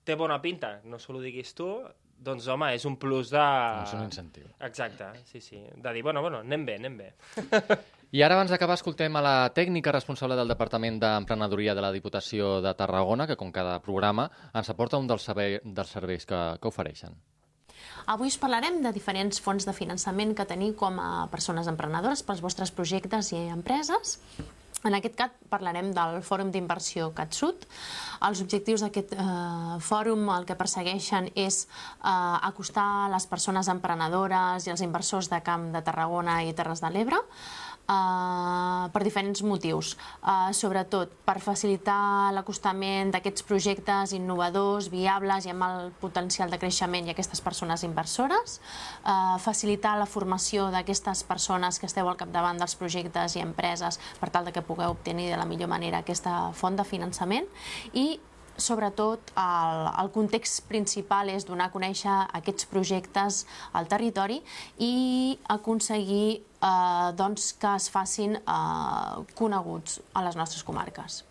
té 0.04 0.16
bona 0.18 0.40
pinta, 0.42 0.78
no 0.84 0.98
se 0.98 1.12
ho 1.12 1.20
diguis 1.20 1.54
tu, 1.56 1.68
doncs 2.20 2.46
home, 2.52 2.68
és 2.76 2.84
un 2.88 2.96
plus 3.00 3.30
de... 3.32 3.46
És 3.84 3.94
un 3.96 4.04
incentiu. 4.04 4.50
Exacte, 4.66 5.08
sí, 5.30 5.40
sí. 5.40 5.62
De 5.76 5.94
dir, 5.96 6.02
bueno, 6.04 6.20
bueno, 6.20 6.42
anem 6.44 6.66
bé, 6.66 6.76
anem 6.80 6.98
bé. 7.00 7.08
I 8.10 8.24
ara, 8.26 8.34
abans 8.34 8.50
d'acabar, 8.50 8.74
escoltem 8.74 9.14
a 9.16 9.22
la 9.22 9.34
tècnica 9.54 9.92
responsable 9.94 10.36
del 10.36 10.50
Departament 10.50 10.98
d'Emprenedoria 11.00 11.76
de 11.78 11.84
la 11.84 11.92
Diputació 11.94 12.58
de 12.64 12.74
Tarragona, 12.74 13.28
que 13.30 13.38
com 13.38 13.52
cada 13.54 13.78
programa 13.84 14.26
ens 14.50 14.70
aporta 14.72 14.98
un 14.98 15.06
dels, 15.06 15.24
servei, 15.30 15.60
dels 15.64 15.94
serveis 15.94 16.26
que, 16.26 16.40
que 16.60 16.72
ofereixen. 16.72 17.14
Avui 18.10 18.28
us 18.32 18.38
parlarem 18.40 18.80
de 18.82 18.90
diferents 18.92 19.38
fons 19.40 19.64
de 19.68 19.74
finançament 19.76 20.34
que 20.34 20.48
teniu 20.48 20.74
com 20.76 20.98
a 21.00 21.28
persones 21.30 21.70
emprenedores 21.70 22.24
pels 22.26 22.42
vostres 22.42 22.72
projectes 22.74 23.30
i 23.32 23.44
empreses 23.54 24.18
en 24.84 24.96
aquest 24.96 25.16
cas 25.18 25.32
parlarem 25.52 25.90
del 25.96 26.20
Fòrum 26.24 26.50
d'Inversió 26.52 27.10
CatSud. 27.16 27.66
Els 28.26 28.42
objectius 28.44 28.84
d'aquest 28.84 29.12
eh, 29.16 29.78
fòrum 29.84 30.28
el 30.32 30.46
que 30.48 30.56
persegueixen 30.56 31.30
és 31.34 31.64
eh, 31.64 32.12
acostar 32.50 33.10
les 33.12 33.26
persones 33.28 33.68
emprenedores 33.72 34.66
i 34.66 34.74
els 34.74 34.84
inversors 34.84 35.30
de 35.32 35.42
Camp 35.44 35.70
de 35.74 35.84
Tarragona 35.84 36.40
i 36.44 36.54
Terres 36.56 36.84
de 36.84 36.92
l'Ebre 36.94 37.20
per 37.90 39.03
diferents 39.03 39.42
motius. 39.42 39.94
Uh, 40.22 40.50
sobretot 40.55 41.12
per 41.26 41.38
facilitar 41.42 42.31
l'acostament 42.35 43.11
d'aquests 43.14 43.44
projectes 43.46 44.14
innovadors, 44.16 44.90
viables 44.92 45.46
i 45.46 45.53
amb 45.55 45.66
el 45.66 45.90
potencial 46.03 46.50
de 46.53 46.59
creixement 46.61 47.09
i 47.09 47.14
aquestes 47.14 47.42
persones 47.42 47.85
inversores, 47.87 48.61
uh, 49.05 49.37
facilitar 49.42 49.96
la 49.98 50.07
formació 50.07 50.70
d'aquestes 50.70 51.24
persones 51.29 51.79
que 51.79 51.88
esteu 51.90 52.09
al 52.09 52.18
capdavant 52.20 52.59
dels 52.61 52.76
projectes 52.79 53.37
i 53.37 53.44
empreses 53.44 54.00
per 54.20 54.31
tal 54.31 54.46
de 54.46 54.55
que 54.55 54.64
pugueu 54.66 54.94
obtenir 54.94 55.31
de 55.31 55.38
la 55.40 55.48
millor 55.48 55.70
manera 55.70 56.05
aquesta 56.05 56.50
font 56.55 56.79
de 56.79 56.87
finançament 56.87 57.48
i 57.92 58.20
sobretot 58.60 59.32
el, 59.40 59.86
el 60.02 60.12
context 60.14 60.64
principal 60.68 61.32
és 61.32 61.46
donar 61.48 61.70
a 61.70 61.74
conèixer 61.74 62.16
aquests 62.40 62.68
projectes 62.70 63.44
al 63.72 63.88
territori 63.90 64.40
i 64.78 65.38
aconseguir 65.56 66.28
eh, 66.36 67.08
doncs, 67.16 67.52
que 67.60 67.74
es 67.76 67.90
facin 67.92 68.38
eh, 68.40 69.26
coneguts 69.38 70.00
a 70.14 70.24
les 70.28 70.38
nostres 70.38 70.64
comarques. 70.66 71.24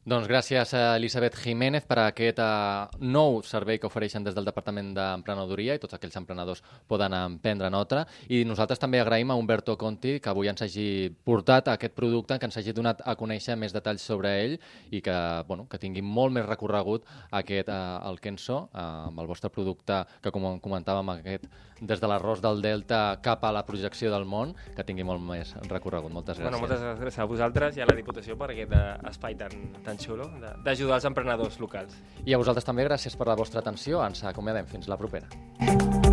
Doncs 0.00 0.24
gràcies 0.30 0.70
a 0.72 0.94
Elisabet 0.96 1.34
Jiménez 1.36 1.84
per 1.84 1.98
aquest 2.00 2.38
uh, 2.40 2.88
nou 3.04 3.42
servei 3.44 3.76
que 3.76 3.84
ofereixen 3.84 4.24
des 4.24 4.32
del 4.32 4.46
Departament 4.48 4.94
d'Emprenedoria 4.96 5.74
i 5.76 5.82
tots 5.82 5.92
aquells 5.92 6.16
emprenedors 6.16 6.62
poden 6.88 7.12
emprendre 7.12 7.68
nota. 7.68 8.06
I 8.32 8.40
nosaltres 8.48 8.80
també 8.80 9.02
agraïm 9.02 9.28
a 9.28 9.36
Humberto 9.36 9.76
Conti 9.76 10.16
que 10.16 10.32
avui 10.32 10.48
ens 10.48 10.64
hagi 10.64 11.10
portat 11.12 11.68
aquest 11.68 11.92
producte, 11.92 12.38
que 12.40 12.48
ens 12.48 12.56
hagi 12.56 12.72
donat 12.72 13.04
a 13.04 13.12
conèixer 13.12 13.58
més 13.60 13.76
detalls 13.76 14.00
sobre 14.00 14.32
ell 14.40 14.56
i 14.88 15.02
que, 15.04 15.18
bueno, 15.46 15.68
que 15.68 15.78
tingui 15.82 16.00
molt 16.00 16.32
més 16.32 16.48
recorregut 16.48 17.04
aquest, 17.28 17.68
uh, 17.68 18.00
el 18.08 18.24
Kenso, 18.24 18.70
uh, 18.72 19.10
amb 19.10 19.20
el 19.20 19.28
vostre 19.28 19.52
producte 19.52 20.00
que 20.24 20.32
com 20.32 20.48
comentàvem 20.64 21.12
aquest, 21.18 21.44
des 21.80 22.00
de 22.00 22.08
l'arròs 22.08 22.40
del 22.44 22.60
Delta 22.64 23.18
cap 23.24 23.44
a 23.44 23.52
la 23.52 23.64
projecció 23.68 24.10
del 24.12 24.26
món, 24.28 24.52
que 24.76 24.84
tingui 24.84 25.04
molt 25.04 25.22
més 25.24 25.54
recorregut. 25.68 26.12
Moltes 26.12 26.38
gràcies. 26.38 26.50
Bueno, 26.50 26.64
moltes 26.64 26.82
gràcies 27.00 27.20
a 27.20 27.28
vosaltres 27.28 27.76
i 27.78 27.84
a 27.84 27.88
la 27.88 27.96
Diputació 27.96 28.36
per 28.40 28.50
aquest 28.52 28.74
espai 29.10 29.36
tan, 29.40 29.56
tan 29.84 29.89
xulo 29.98 30.28
d'ajudar 30.64 31.00
els 31.00 31.08
emprenedors 31.08 31.58
locals. 31.60 31.96
I 32.24 32.34
a 32.34 32.38
vosaltres 32.38 32.68
també 32.68 32.86
gràcies 32.86 33.16
per 33.16 33.26
la 33.26 33.38
vostra 33.38 33.64
atenció. 33.64 34.04
Ens 34.04 34.24
acomiadem. 34.24 34.66
Fins 34.70 34.88
la 34.88 35.00
propera. 35.00 36.09